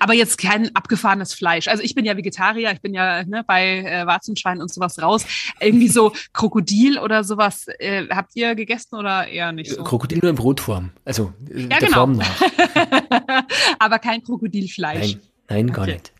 [0.00, 1.68] Aber jetzt kein abgefahrenes Fleisch.
[1.68, 5.24] Also ich bin ja Vegetarier, ich bin ja ne, bei äh, Warzenschwein und sowas raus.
[5.60, 7.66] Irgendwie so Krokodil oder sowas.
[7.78, 9.84] Äh, habt ihr gegessen oder eher nicht so?
[9.84, 10.90] Krokodil nur in Brotform.
[11.04, 11.92] Also äh, Ja, der genau.
[11.92, 12.42] Form nach.
[13.78, 15.12] Aber kein Krokodilfleisch.
[15.12, 15.92] Nein, nein, gar Okay.
[15.92, 16.12] nicht.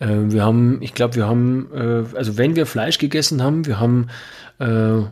[0.00, 3.78] Äh, wir haben, ich glaube, wir haben, äh, also wenn wir Fleisch gegessen haben, wir
[3.78, 4.08] haben
[4.58, 5.02] äh,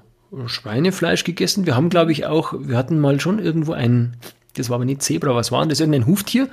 [0.46, 1.66] Schweinefleisch gegessen.
[1.66, 4.16] Wir haben, glaube ich, auch, wir hatten mal schon irgendwo ein,
[4.56, 5.80] das war aber nicht Zebra, was war denn das?
[5.80, 6.48] Irgendein Huftier.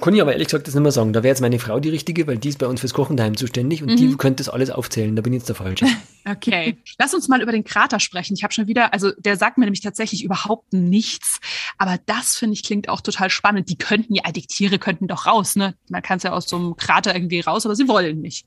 [0.00, 1.12] Kann ich aber ehrlich gesagt das nicht mehr sagen.
[1.12, 3.36] Da wäre jetzt meine Frau die richtige, weil die ist bei uns fürs Kochen daheim
[3.36, 3.96] zuständig und Mhm.
[3.96, 5.16] die könnte das alles aufzählen.
[5.16, 5.86] Da bin ich jetzt der Falsche.
[6.30, 6.76] Okay.
[6.98, 8.34] Lass uns mal über den Krater sprechen.
[8.36, 11.40] Ich habe schon wieder, also der sagt mir nämlich tatsächlich überhaupt nichts.
[11.78, 13.70] Aber das finde ich klingt auch total spannend.
[13.70, 15.74] Die könnten ja, die Tiere könnten doch raus, ne?
[15.88, 18.44] Man kann es ja aus so einem Krater irgendwie raus, aber sie wollen nicht.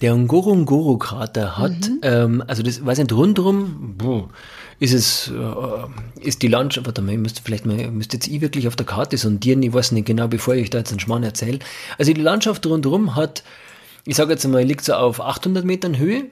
[0.00, 4.30] Der Ngorongoro-Krater hat, ähm, also das, weiß nicht, rundrum boah,
[4.84, 8.40] ist es, äh, ist die Landschaft, warte mal, ich müsste vielleicht mal, müsste jetzt ich
[8.40, 11.22] wirklich auf der Karte sondieren, ich weiß nicht genau, bevor ich da jetzt einen Schmarrn
[11.22, 11.58] erzähle.
[11.98, 13.42] Also die Landschaft rundrum hat,
[14.04, 16.26] ich sage jetzt mal, liegt so auf 800 Metern Höhe.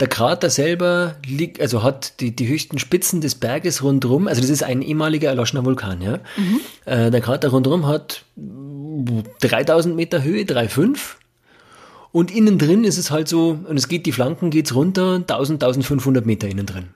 [0.00, 4.50] Der Krater selber liegt, also hat die, die höchsten Spitzen des Berges rundrum, also das
[4.50, 6.18] ist ein ehemaliger erloschener Vulkan, ja.
[6.84, 10.98] Äh, der Krater rundrum hat 3000 Meter Höhe, 3,5.
[12.12, 15.62] Und innen drin ist es halt so, und es geht, die Flanken geht's runter, 1000,
[15.62, 16.88] 1500 Meter innen drin.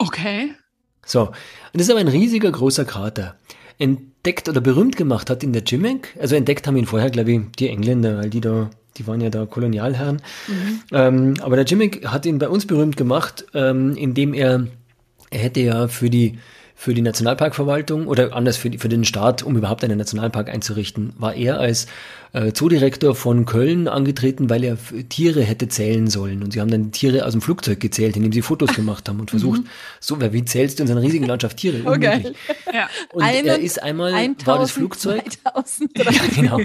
[0.00, 0.54] Okay.
[1.04, 1.26] So.
[1.26, 1.34] Und
[1.74, 3.36] das ist aber ein riesiger, großer Krater.
[3.78, 6.16] Entdeckt oder berühmt gemacht hat ihn der Jimmick.
[6.18, 9.28] Also entdeckt haben ihn vorher, glaube ich, die Engländer, weil die da, die waren ja
[9.28, 10.22] da Kolonialherren.
[10.92, 14.66] Ähm, aber der Jimmick hat ihn bei uns berühmt gemacht, ähm, indem er,
[15.30, 16.38] er hätte ja für die,
[16.80, 21.12] für die Nationalparkverwaltung oder anders für, die, für den Staat, um überhaupt einen Nationalpark einzurichten,
[21.18, 21.86] war er als
[22.32, 24.78] äh, Zoodirektor von Köln angetreten, weil er
[25.08, 26.42] Tiere hätte zählen sollen.
[26.42, 29.20] Und sie haben dann die Tiere aus dem Flugzeug gezählt, indem sie Fotos gemacht haben
[29.20, 29.66] und versucht, mhm.
[29.98, 31.80] so, wie zählst du in so einer riesigen Landschaft Tiere?
[31.84, 32.32] Okay.
[32.72, 32.88] Ja.
[33.12, 35.24] Und Einen, er ist einmal, 1000, war das Flugzeug.
[35.42, 36.60] 2000, ja, genau.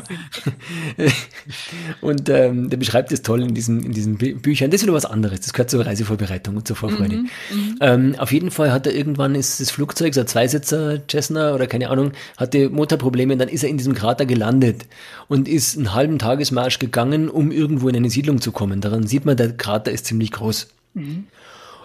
[2.02, 4.70] und ähm, der beschreibt es toll in diesen, in diesen Büchern.
[4.70, 5.42] Das ist wieder was anderes.
[5.42, 7.18] Das gehört zur Reisevorbereitung und zur Vorfreude.
[7.18, 7.78] Mhm, mhm.
[7.82, 11.68] ähm, auf jeden Fall hat er irgendwann ist das Flugzeug, so ein Zweisitzer Cessna oder
[11.68, 14.86] keine Ahnung, hatte Motorprobleme dann ist er in diesem Krater gelandet
[15.28, 18.82] und ist einen halben Tagesmarsch gegangen, um irgendwo in eine Siedlung zu kommen.
[18.82, 20.68] Daran sieht man, der Krater ist ziemlich groß.
[20.94, 21.26] Mhm.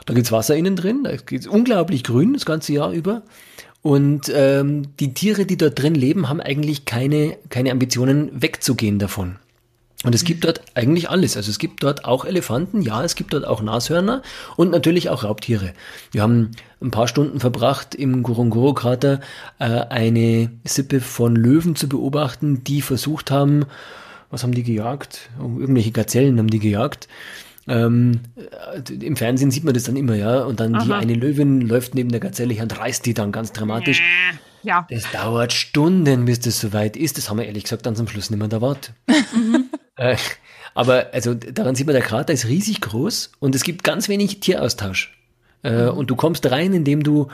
[0.07, 3.23] Da gibt's Wasser innen drin, da geht's unglaublich grün das ganze Jahr über.
[3.83, 9.37] Und ähm, die Tiere, die dort drin leben, haben eigentlich keine, keine Ambitionen wegzugehen davon.
[10.03, 11.37] Und es gibt dort eigentlich alles.
[11.37, 14.23] Also es gibt dort auch Elefanten, ja, es gibt dort auch Nashörner
[14.57, 15.75] und natürlich auch Raubtiere.
[16.11, 19.21] Wir haben ein paar Stunden verbracht im Ngorongoro-Krater
[19.59, 23.67] äh, eine Sippe von Löwen zu beobachten, die versucht haben,
[24.31, 25.29] was haben die gejagt?
[25.39, 27.09] Oh, irgendwelche Gazellen haben die gejagt.
[27.69, 30.45] Ähm, äh, Im Fernsehen sieht man das dann immer, ja.
[30.45, 30.85] Und dann Aha.
[30.85, 34.03] die eine Löwin läuft neben der Gazelle her und reißt die dann ganz dramatisch.
[34.63, 34.87] Ja.
[34.91, 37.19] Das dauert Stunden, bis das soweit ist.
[37.19, 38.93] Das haben wir ehrlich gesagt dann zum Schluss nicht mehr erwartet.
[40.01, 40.17] Äh,
[40.75, 44.41] aber also daran sieht man, der Krater ist riesig groß und es gibt ganz wenig
[44.41, 45.17] Tieraustausch.
[45.63, 45.99] Äh, mhm.
[45.99, 47.29] Und du kommst rein, indem du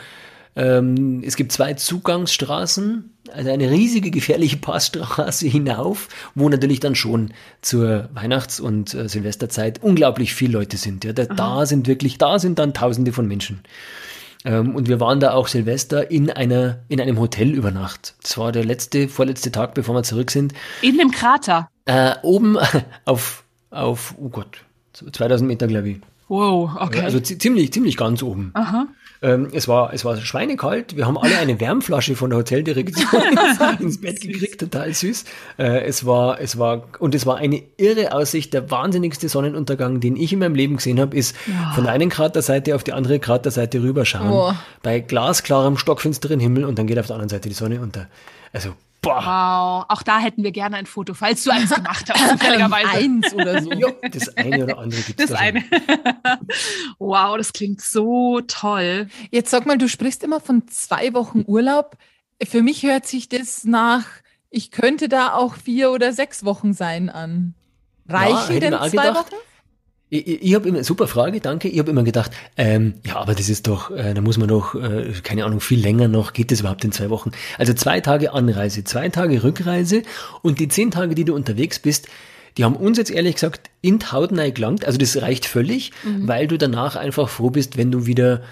[0.57, 7.33] ähm, es gibt zwei Zugangsstraßen, also eine riesige gefährliche Passstraße hinauf, wo natürlich dann schon
[7.61, 11.05] zur Weihnachts- und äh, Silvesterzeit unglaublich viele Leute sind.
[11.05, 13.61] Ja, da, da sind wirklich, da sind dann Tausende von Menschen.
[14.45, 18.15] Ähm, und wir waren da auch Silvester in einer, in einem Hotel über Nacht.
[18.23, 20.55] Das war der letzte, vorletzte Tag, bevor wir zurück sind.
[20.81, 21.69] In dem Krater?
[21.87, 22.59] Äh, oben
[23.05, 24.59] auf, auf, oh Gott,
[24.93, 26.01] 2000 Meter, glaube ich.
[26.29, 27.03] Wow, okay.
[27.03, 28.51] Also ziemlich, ziemlich ganz oben.
[28.55, 28.89] Aha.
[29.23, 30.97] Ähm, es, war, es war schweinekalt.
[30.97, 33.23] Wir haben alle eine Wärmflasche von der Hoteldirektion
[33.81, 35.25] ins Bett gekriegt, total süß.
[35.59, 38.53] Äh, es war, es war, und es war eine irre Aussicht.
[38.53, 41.73] Der wahnsinnigste Sonnenuntergang, den ich in meinem Leben gesehen habe, ist ja.
[41.75, 44.31] von der einen Kraterseite auf die andere Kraterseite rüberschauen.
[44.31, 44.53] Oh.
[44.83, 48.09] Bei glasklarem, stockfinsteren Himmel und dann geht auf der anderen Seite die Sonne unter.
[48.53, 48.75] Also
[49.07, 49.87] Boah.
[49.87, 52.89] Wow, auch da hätten wir gerne ein Foto, falls du eins gemacht hast, zufälligerweise.
[52.89, 53.73] eins oder so.
[53.73, 55.29] Jo, das eine oder andere gibt es.
[55.29, 55.65] Das eine.
[56.99, 59.09] wow, das klingt so toll.
[59.31, 61.97] Jetzt sag mal, du sprichst immer von zwei Wochen Urlaub.
[62.43, 64.07] Für mich hört sich das nach,
[64.51, 67.55] ich könnte da auch vier oder sechs Wochen sein an.
[68.09, 69.37] Reichen ja, denn zwei gedacht, Wochen?
[70.09, 71.69] Ich, ich, ich habe immer, super Frage, danke.
[71.69, 74.75] Ich habe immer gedacht, ähm, ja, aber das ist doch, äh, da muss man doch,
[74.75, 77.33] äh, keine Ahnung, viel länger noch, geht das überhaupt in zwei Wochen?
[77.59, 80.03] Also zwei Tage Anreise, zwei Tage Rückreise
[80.43, 82.09] und die zehn Tage, die du unterwegs bist,
[82.57, 84.85] die haben uns jetzt ehrlich gesagt in Hautnei gelangt.
[84.85, 86.27] Also das reicht völlig, mhm.
[86.29, 88.43] weil du danach einfach froh bist, wenn du wieder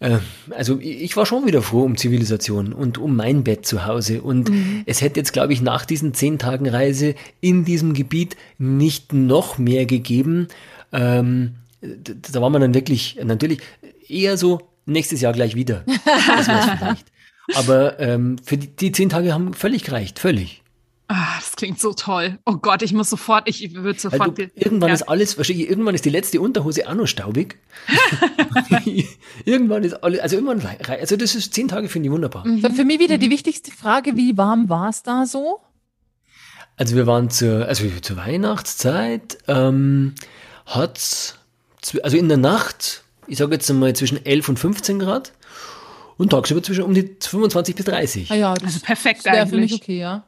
[0.00, 0.18] äh,
[0.50, 4.22] also ich war schon wieder froh um Zivilisation und um mein Bett zu Hause.
[4.22, 4.82] Und mhm.
[4.86, 9.58] es hätte jetzt, glaube ich, nach diesen zehn Tagen Reise in diesem Gebiet nicht noch
[9.58, 10.48] mehr gegeben.
[10.92, 13.60] Ähm, da war man dann wirklich, natürlich
[14.08, 15.84] eher so nächstes Jahr gleich wieder.
[15.86, 16.46] Das
[16.78, 17.06] vielleicht.
[17.54, 20.63] Aber ähm, für die, die zehn Tage haben völlig gereicht, völlig.
[21.06, 22.38] Ah, das klingt so toll.
[22.46, 24.38] Oh Gott, ich muss sofort, ich würde sofort.
[24.38, 24.94] Du, irgendwann ja.
[24.94, 27.58] ist alles, wahrscheinlich, irgendwann ist die letzte Unterhose auch noch staubig.
[29.44, 32.46] irgendwann ist alles, also irgendwann, also das ist zehn Tage, finde ich wunderbar.
[32.46, 32.74] Mhm.
[32.74, 35.60] Für mich wieder die wichtigste Frage, wie warm war es da so?
[36.76, 40.14] Also wir waren zur, also zur Weihnachtszeit, ähm,
[40.64, 41.38] hat's,
[42.02, 45.32] also in der Nacht, ich sage jetzt einmal zwischen 11 und 15 Grad
[46.16, 48.30] und tagsüber zwischen um die 25 bis 30.
[48.30, 50.26] Ah ja, das also perfekt wäre für mich okay, ja.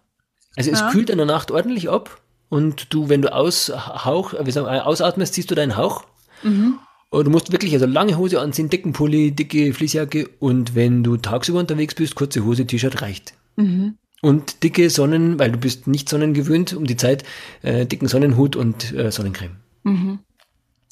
[0.56, 0.90] Also es ja.
[0.90, 5.50] kühlt in der Nacht ordentlich ab und du, wenn du aushauch, wie sagen, ausatmest, ziehst
[5.50, 6.04] du deinen Hauch.
[6.42, 6.78] Mhm.
[7.10, 11.16] Und du musst wirklich also lange Hose anziehen, dicken Pulli, dicke Fließjacke und wenn du
[11.16, 13.34] tagsüber unterwegs bist, kurze Hose, T-Shirt reicht.
[13.56, 13.96] Mhm.
[14.22, 17.24] Und dicke Sonnen, weil du bist nicht sonnengewöhnt um die Zeit,
[17.62, 19.56] äh, dicken Sonnenhut und äh, Sonnencreme.
[19.84, 20.18] Mhm.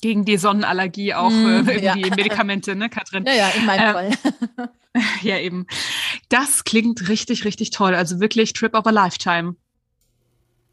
[0.00, 2.14] Gegen die Sonnenallergie auch mhm, äh, irgendwie ja.
[2.16, 3.24] Medikamente, ne, Katrin?
[3.26, 4.70] Ja, ja, in meinem äh, Fall.
[5.22, 5.66] ja, eben.
[6.28, 7.94] Das klingt richtig, richtig toll.
[7.94, 9.56] Also wirklich Trip of a Lifetime.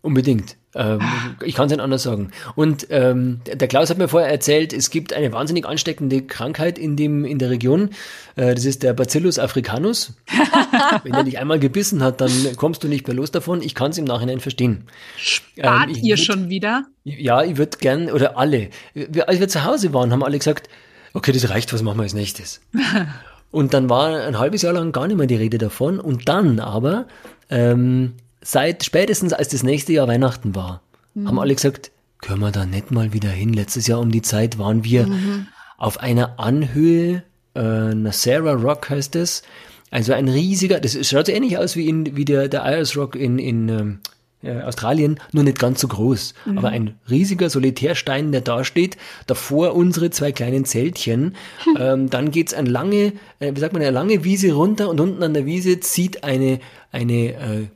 [0.02, 0.58] Unbedingt.
[0.74, 1.02] Ähm,
[1.44, 2.32] ich kann es nicht anders sagen.
[2.56, 6.96] Und ähm, der Klaus hat mir vorher erzählt, es gibt eine wahnsinnig ansteckende Krankheit in,
[6.96, 7.90] dem, in der Region.
[8.36, 10.14] Äh, das ist der Bacillus africanus.
[11.04, 13.62] Wenn er dich einmal gebissen hat, dann kommst du nicht mehr los davon.
[13.62, 14.86] Ich kann es im Nachhinein verstehen.
[15.18, 16.86] Spart ähm, ihr würd, schon wieder?
[17.04, 18.70] Ja, ich würde gern, oder alle.
[18.94, 20.68] Wir, als wir zu Hause waren, haben alle gesagt,
[21.14, 22.62] okay, das reicht, was machen wir als nächstes?
[23.52, 26.00] Und dann war ein halbes Jahr lang gar nicht mehr die Rede davon.
[26.00, 27.08] Und dann aber,
[27.50, 30.82] ähm, seit spätestens als das nächste Jahr Weihnachten war,
[31.14, 31.28] mhm.
[31.28, 33.54] haben alle gesagt, können wir da nicht mal wieder hin?
[33.54, 35.48] Letztes Jahr um die Zeit waren wir mhm.
[35.78, 37.24] auf einer Anhöhe
[37.56, 39.44] äh, Nasera Rock heißt es.
[39.90, 43.16] Also ein riesiger, das schaut so ähnlich aus wie, in, wie der, der Ayers Rock
[43.16, 44.00] in, in ähm,
[44.42, 46.34] äh, Australien, nur nicht ganz so groß.
[46.46, 46.58] Mhm.
[46.58, 51.36] Aber ein riesiger Solitärstein, der da steht, davor unsere zwei kleinen Zeltchen.
[51.64, 51.78] Hm.
[51.82, 55.24] Ähm, dann geht's eine lange, äh, wie sagt man, eine lange Wiese runter und unten
[55.24, 56.60] an der Wiese zieht eine,
[56.92, 57.68] eine äh,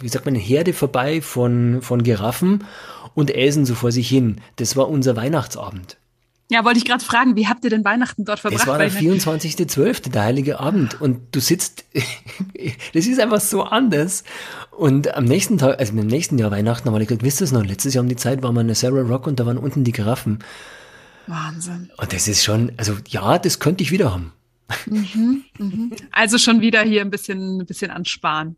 [0.00, 2.64] wie sagt man, eine Herde vorbei von, von Giraffen
[3.14, 4.40] und äsen so vor sich hin.
[4.56, 5.96] Das war unser Weihnachtsabend.
[6.48, 8.62] Ja, wollte ich gerade fragen, wie habt ihr denn Weihnachten dort verbracht?
[8.62, 11.00] Es war der 24.12., der heilige Abend.
[11.00, 11.84] Und du sitzt,
[12.94, 14.22] das ist einfach so anders.
[14.70, 17.52] Und am nächsten Tag, also im nächsten Jahr Weihnachten, habe ich gesagt, wisst ihr es
[17.52, 19.82] noch, letztes Jahr um die Zeit war man in Sarah Rock und da waren unten
[19.82, 20.38] die Giraffen.
[21.26, 21.90] Wahnsinn.
[21.96, 24.32] Und das ist schon, also ja, das könnte ich wieder haben.
[24.86, 25.92] Mhm, mhm.
[26.12, 28.56] Also schon wieder hier ein bisschen, ein bisschen ansparen.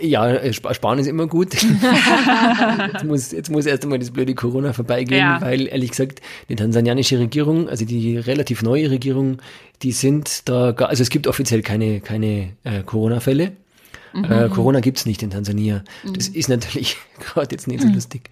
[0.00, 1.54] Ja, äh, sparen ist immer gut.
[2.92, 5.40] jetzt, muss, jetzt muss erst einmal das blöde Corona vorbeigehen, ja.
[5.40, 9.38] weil ehrlich gesagt, die tansanianische Regierung, also die relativ neue Regierung,
[9.82, 13.52] die sind da, gar, also es gibt offiziell keine, keine äh, Corona-Fälle.
[14.12, 14.24] Mhm.
[14.24, 15.82] Äh, Corona gibt's nicht in Tansania.
[16.04, 16.14] Mhm.
[16.14, 17.94] Das ist natürlich gerade jetzt nicht so mhm.
[17.94, 18.30] lustig.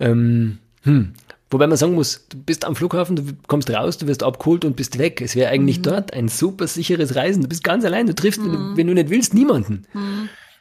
[0.00, 1.12] Ähm, hm.
[1.50, 4.76] Wobei man sagen muss, du bist am Flughafen, du kommst raus, du wirst abgeholt und
[4.76, 5.20] bist weg.
[5.20, 5.84] Es wäre eigentlich mhm.
[5.84, 7.42] dort ein super sicheres Reisen.
[7.42, 8.76] Du bist ganz allein, du triffst, wenn du, mhm.
[8.76, 9.86] wenn, du, nicht willst, niemanden.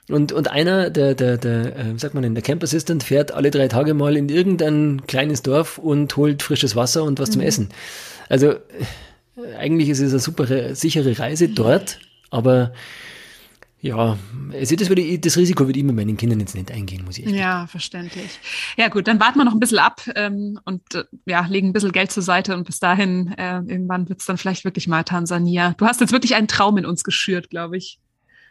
[0.09, 3.49] Und, und einer, der, der, der, äh, sagt man denn, der Camp Assistant fährt alle
[3.49, 7.33] drei Tage mal in irgendein kleines Dorf und holt frisches Wasser und was mhm.
[7.33, 7.69] zum Essen.
[8.29, 8.57] Also äh,
[9.57, 11.99] eigentlich ist es eine super sichere Reise dort,
[12.29, 12.71] aber
[13.81, 14.17] ja,
[14.51, 17.25] also das, würde, das Risiko würde ich mit meinen Kindern jetzt nicht eingehen, muss ich
[17.27, 17.67] echt Ja, sagen.
[17.67, 18.39] verständlich.
[18.77, 21.73] Ja, gut, dann warten wir noch ein bisschen ab ähm, und äh, ja, legen ein
[21.73, 25.03] bisschen Geld zur Seite und bis dahin, äh, irgendwann wird es dann vielleicht wirklich mal
[25.03, 25.75] Tansania.
[25.77, 27.99] Du hast jetzt wirklich einen Traum in uns geschürt, glaube ich.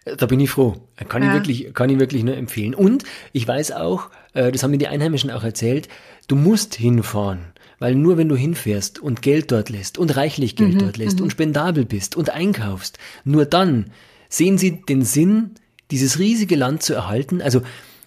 [0.04, 0.76] Da bin ich froh.
[1.08, 1.28] Kann ja.
[1.28, 2.74] ich wirklich, kann ich wirklich nur empfehlen.
[2.74, 5.88] Und ich weiß auch, äh, das haben mir die Einheimischen auch erzählt,
[6.28, 7.52] du musst hinfahren.
[7.78, 11.18] Weil nur wenn du hinfährst und Geld dort lässt und reichlich Geld mhm, dort lässt
[11.18, 11.24] mhm.
[11.24, 13.90] und spendabel bist und einkaufst, nur dann
[14.28, 15.52] sehen sie den Sinn,
[15.90, 17.42] dieses riesige Land zu erhalten.
[17.42, 17.62] Also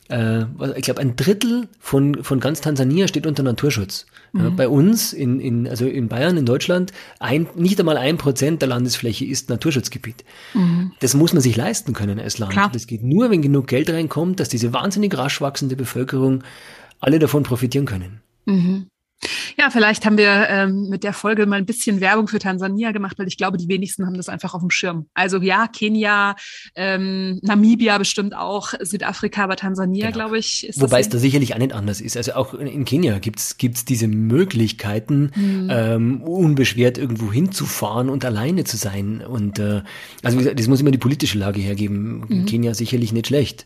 [0.10, 0.46] äh,
[0.76, 4.06] ich glaube, ein Drittel von, von ganz Tansania steht unter Naturschutz.
[4.34, 4.42] Mhm.
[4.42, 8.62] Ja, bei uns, in, in, also in Bayern, in Deutschland, ein, nicht einmal ein Prozent
[8.62, 10.24] der Landesfläche ist Naturschutzgebiet.
[10.54, 10.92] Mhm.
[11.00, 12.54] Das muss man sich leisten können als Land.
[12.54, 12.70] Klar.
[12.72, 16.44] Das geht nur, wenn genug Geld reinkommt, dass diese wahnsinnig rasch wachsende Bevölkerung
[17.00, 18.22] alle davon profitieren können.
[18.46, 18.88] Mhm.
[19.58, 23.18] Ja, vielleicht haben wir ähm, mit der Folge mal ein bisschen Werbung für Tansania gemacht,
[23.18, 25.08] weil ich glaube, die wenigsten haben das einfach auf dem Schirm.
[25.16, 26.36] Also ja, Kenia,
[26.76, 30.18] ähm, Namibia bestimmt auch, Südafrika, aber Tansania, genau.
[30.18, 32.16] glaube ich, ist Wobei es da sicherlich auch nicht anders ist.
[32.16, 35.68] Also auch in Kenia gibt's gibt's diese Möglichkeiten, mhm.
[35.72, 39.22] ähm, unbeschwert irgendwo hinzufahren und alleine zu sein.
[39.22, 39.82] Und äh,
[40.22, 42.26] also das muss immer die politische Lage hergeben.
[42.28, 42.46] Mhm.
[42.46, 43.66] Kenia sicherlich nicht schlecht.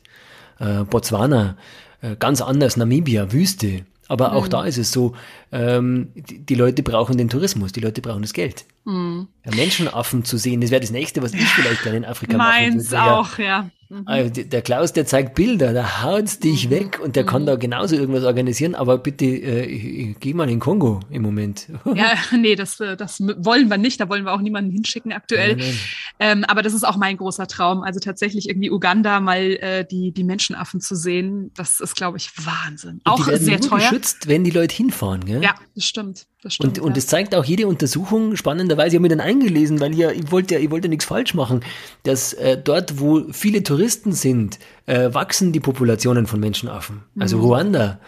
[0.59, 1.57] Äh, Botswana,
[2.01, 3.85] äh, ganz anders, Namibia, Wüste.
[4.11, 4.49] Aber auch mhm.
[4.49, 5.15] da ist es so,
[5.53, 8.65] ähm, die, die, Leute brauchen den Tourismus, die Leute brauchen das Geld.
[8.83, 9.29] Mhm.
[9.45, 12.91] Ja, Menschenaffen zu sehen, das wäre das Nächste, was ich vielleicht gerne in Afrika Meins
[12.91, 13.03] machen würde.
[13.03, 13.69] Meins auch, ja.
[13.91, 14.03] Mhm.
[14.05, 16.71] Also der Klaus, der zeigt Bilder, der haut dich mhm.
[16.71, 17.27] weg und der mhm.
[17.27, 21.67] kann da genauso irgendwas organisieren, aber bitte äh, geh mal in Kongo im Moment.
[21.93, 25.57] ja, nee, das, äh, das wollen wir nicht, da wollen wir auch niemanden hinschicken aktuell.
[25.57, 25.79] Nein.
[26.19, 30.13] Ähm, aber das ist auch mein großer Traum, also tatsächlich irgendwie Uganda mal äh, die,
[30.13, 33.01] die Menschenaffen zu sehen, das ist, glaube ich, Wahnsinn.
[33.03, 33.79] Und auch sehr teuer.
[33.79, 35.43] geschützt, wenn die Leute hinfahren, gell?
[35.43, 36.27] Ja, das stimmt.
[36.43, 39.79] Das stimmt, und, und das zeigt auch jede Untersuchung, spannenderweise, ich habe mir dann eingelesen,
[39.79, 41.61] weil ich, ja, ich wollte ja, ich wollte nichts falsch machen,
[42.03, 47.03] dass äh, dort, wo viele Touristen sind, äh, wachsen die Populationen von Menschenaffen.
[47.19, 47.43] Also mhm.
[47.43, 47.99] Ruanda,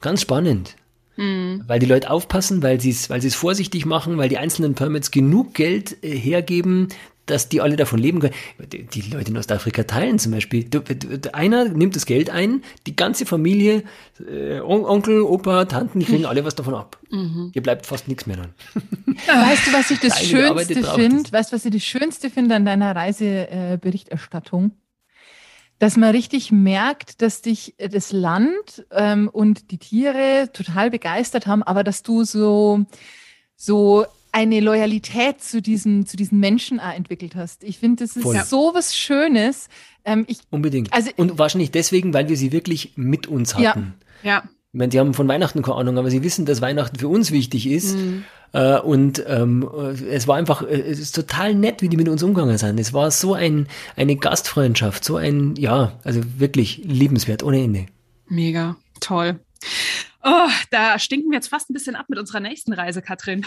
[0.00, 0.76] ganz spannend.
[1.16, 1.64] Mhm.
[1.66, 5.54] Weil die Leute aufpassen, weil sie es weil vorsichtig machen, weil die einzelnen Permits genug
[5.54, 6.88] Geld äh, hergeben,
[7.30, 8.34] dass die alle davon leben können.
[8.58, 10.68] Die Leute in Ostafrika teilen zum Beispiel.
[11.32, 13.84] Einer nimmt das Geld ein, die ganze Familie,
[14.28, 16.98] äh, Onkel, Opa, Tanten, die kriegen alle was davon ab.
[17.10, 17.50] Mhm.
[17.52, 18.54] Hier bleibt fast nichts mehr dran.
[19.26, 21.32] Weißt du, was ich das Schönste finde?
[21.32, 24.72] Weißt du, was ich das Schönste finde an deiner Reiseberichterstattung?
[25.80, 31.62] dass man richtig merkt, dass dich das Land ähm, und die Tiere total begeistert haben,
[31.62, 32.84] aber dass du so
[33.56, 37.64] so eine Loyalität zu diesen, zu diesen Menschen auch entwickelt hast.
[37.64, 38.42] Ich finde, das ist Voll.
[38.44, 39.68] so was Schönes.
[40.04, 40.92] Ähm, ich, Unbedingt.
[40.92, 43.94] Also, Und wahrscheinlich deswegen, weil wir sie wirklich mit uns hatten.
[44.22, 44.30] Ja.
[44.30, 44.42] ja.
[44.72, 47.32] Ich meine, die haben von Weihnachten keine Ahnung, aber sie wissen, dass Weihnachten für uns
[47.32, 47.96] wichtig ist.
[47.96, 48.24] Mhm.
[48.52, 49.68] Äh, und ähm,
[50.10, 52.78] es war einfach, äh, es ist total nett, wie die mit uns umgegangen sind.
[52.78, 53.66] Es war so ein,
[53.96, 57.86] eine Gastfreundschaft, so ein, ja, also wirklich liebenswert, ohne Ende.
[58.28, 59.40] Mega, toll.
[60.22, 63.46] Oh, da stinken wir jetzt fast ein bisschen ab mit unserer nächsten Reise, Katrin.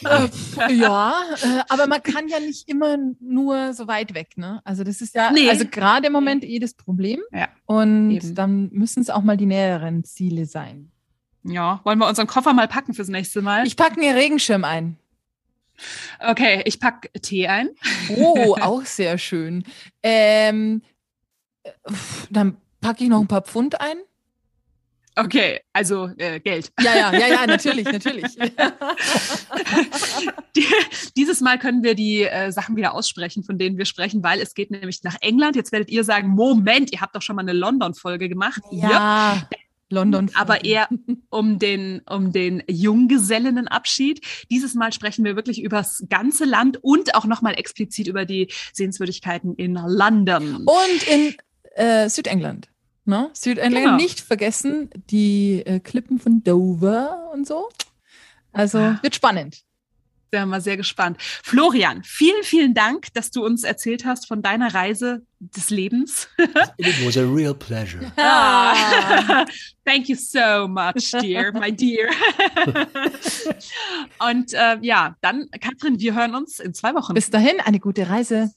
[0.70, 4.62] ja, äh, aber man kann ja nicht immer nur so weit weg, ne?
[4.64, 5.50] Also das ist ja, nee.
[5.50, 7.20] also gerade im Moment eh das Problem.
[7.30, 8.34] Ja, Und eben.
[8.34, 10.90] dann müssen es auch mal die näheren Ziele sein.
[11.42, 13.66] Ja, wollen wir unseren Koffer mal packen fürs nächste Mal?
[13.66, 14.98] Ich packe mir Regenschirm ein.
[16.20, 17.68] Okay, ich pack Tee ein.
[18.16, 19.62] Oh, auch sehr schön.
[20.02, 20.82] Ähm,
[21.62, 21.70] äh,
[22.30, 23.98] dann packe ich noch ein paar Pfund ein.
[25.18, 26.70] Okay, also äh, Geld.
[26.78, 28.36] Ja, ja, ja, ja, natürlich, natürlich.
[30.56, 30.64] Die,
[31.16, 34.54] dieses Mal können wir die äh, Sachen wieder aussprechen, von denen wir sprechen, weil es
[34.54, 35.54] geht nämlich nach England.
[35.54, 38.62] Jetzt werdet ihr sagen, Moment, ihr habt doch schon mal eine London-Folge gemacht.
[38.70, 39.34] Ja.
[39.50, 39.60] Yep.
[39.90, 40.30] London.
[40.34, 40.88] Aber eher
[41.30, 44.20] um den, um den Junggesellinnenabschied.
[44.50, 48.50] Dieses Mal sprechen wir wirklich über das ganze Land und auch nochmal explizit über die
[48.72, 50.66] Sehenswürdigkeiten in London.
[50.66, 51.34] Und in
[51.74, 52.68] äh, Südengland.
[53.06, 53.30] Ne?
[53.32, 53.96] Südengland genau.
[53.96, 57.68] nicht vergessen, die äh, Klippen von Dover und so.
[58.52, 58.98] Also ah.
[59.00, 59.62] wird spannend.
[60.32, 61.18] Da sind wir sehr gespannt.
[61.20, 66.28] Florian, vielen, vielen Dank, dass du uns erzählt hast von deiner Reise des Lebens.
[66.78, 68.12] It was a real pleasure.
[68.16, 69.44] Ah,
[69.84, 72.10] thank you so much, dear, my dear.
[74.28, 77.14] Und äh, ja, dann, Katrin, wir hören uns in zwei Wochen.
[77.14, 78.50] Bis dahin, eine gute Reise.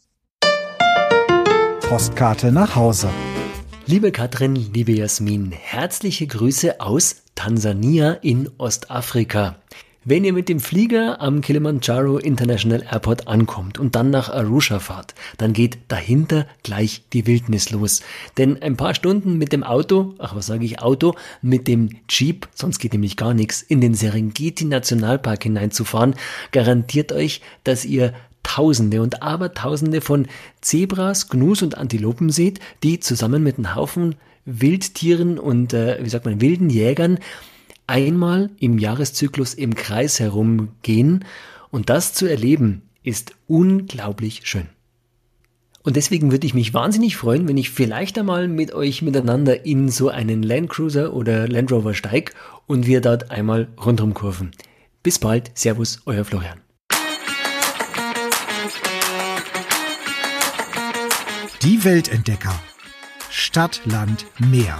[1.81, 3.09] Postkarte nach Hause.
[3.91, 9.55] Liebe Katrin, liebe Jasmin, herzliche Grüße aus Tansania in Ostafrika.
[10.05, 15.15] Wenn ihr mit dem Flieger am Kilimanjaro International Airport ankommt und dann nach Arusha fahrt,
[15.37, 18.01] dann geht dahinter gleich die Wildnis los.
[18.37, 22.47] Denn ein paar Stunden mit dem Auto, ach was sage ich Auto, mit dem Jeep,
[22.53, 26.13] sonst geht nämlich gar nichts, in den Serengeti Nationalpark hineinzufahren,
[26.51, 28.13] garantiert euch, dass ihr
[28.43, 30.27] Tausende und Abertausende von
[30.61, 34.15] Zebras, Gnus und Antilopen seht, die zusammen mit einem Haufen
[34.45, 37.19] Wildtieren und, äh, wie sagt man, wilden Jägern
[37.87, 41.25] einmal im Jahreszyklus im Kreis herumgehen
[41.71, 44.67] und das zu erleben ist unglaublich schön.
[45.81, 49.89] Und deswegen würde ich mich wahnsinnig freuen, wenn ich vielleicht einmal mit euch miteinander in
[49.89, 52.33] so einen Land Cruiser oder Land Rover steig
[52.67, 54.51] und wir dort einmal rundherum kurven.
[55.01, 56.59] Bis bald, Servus, euer Florian.
[61.61, 62.57] Die Weltentdecker.
[63.29, 64.79] Stadt, Land, Meer.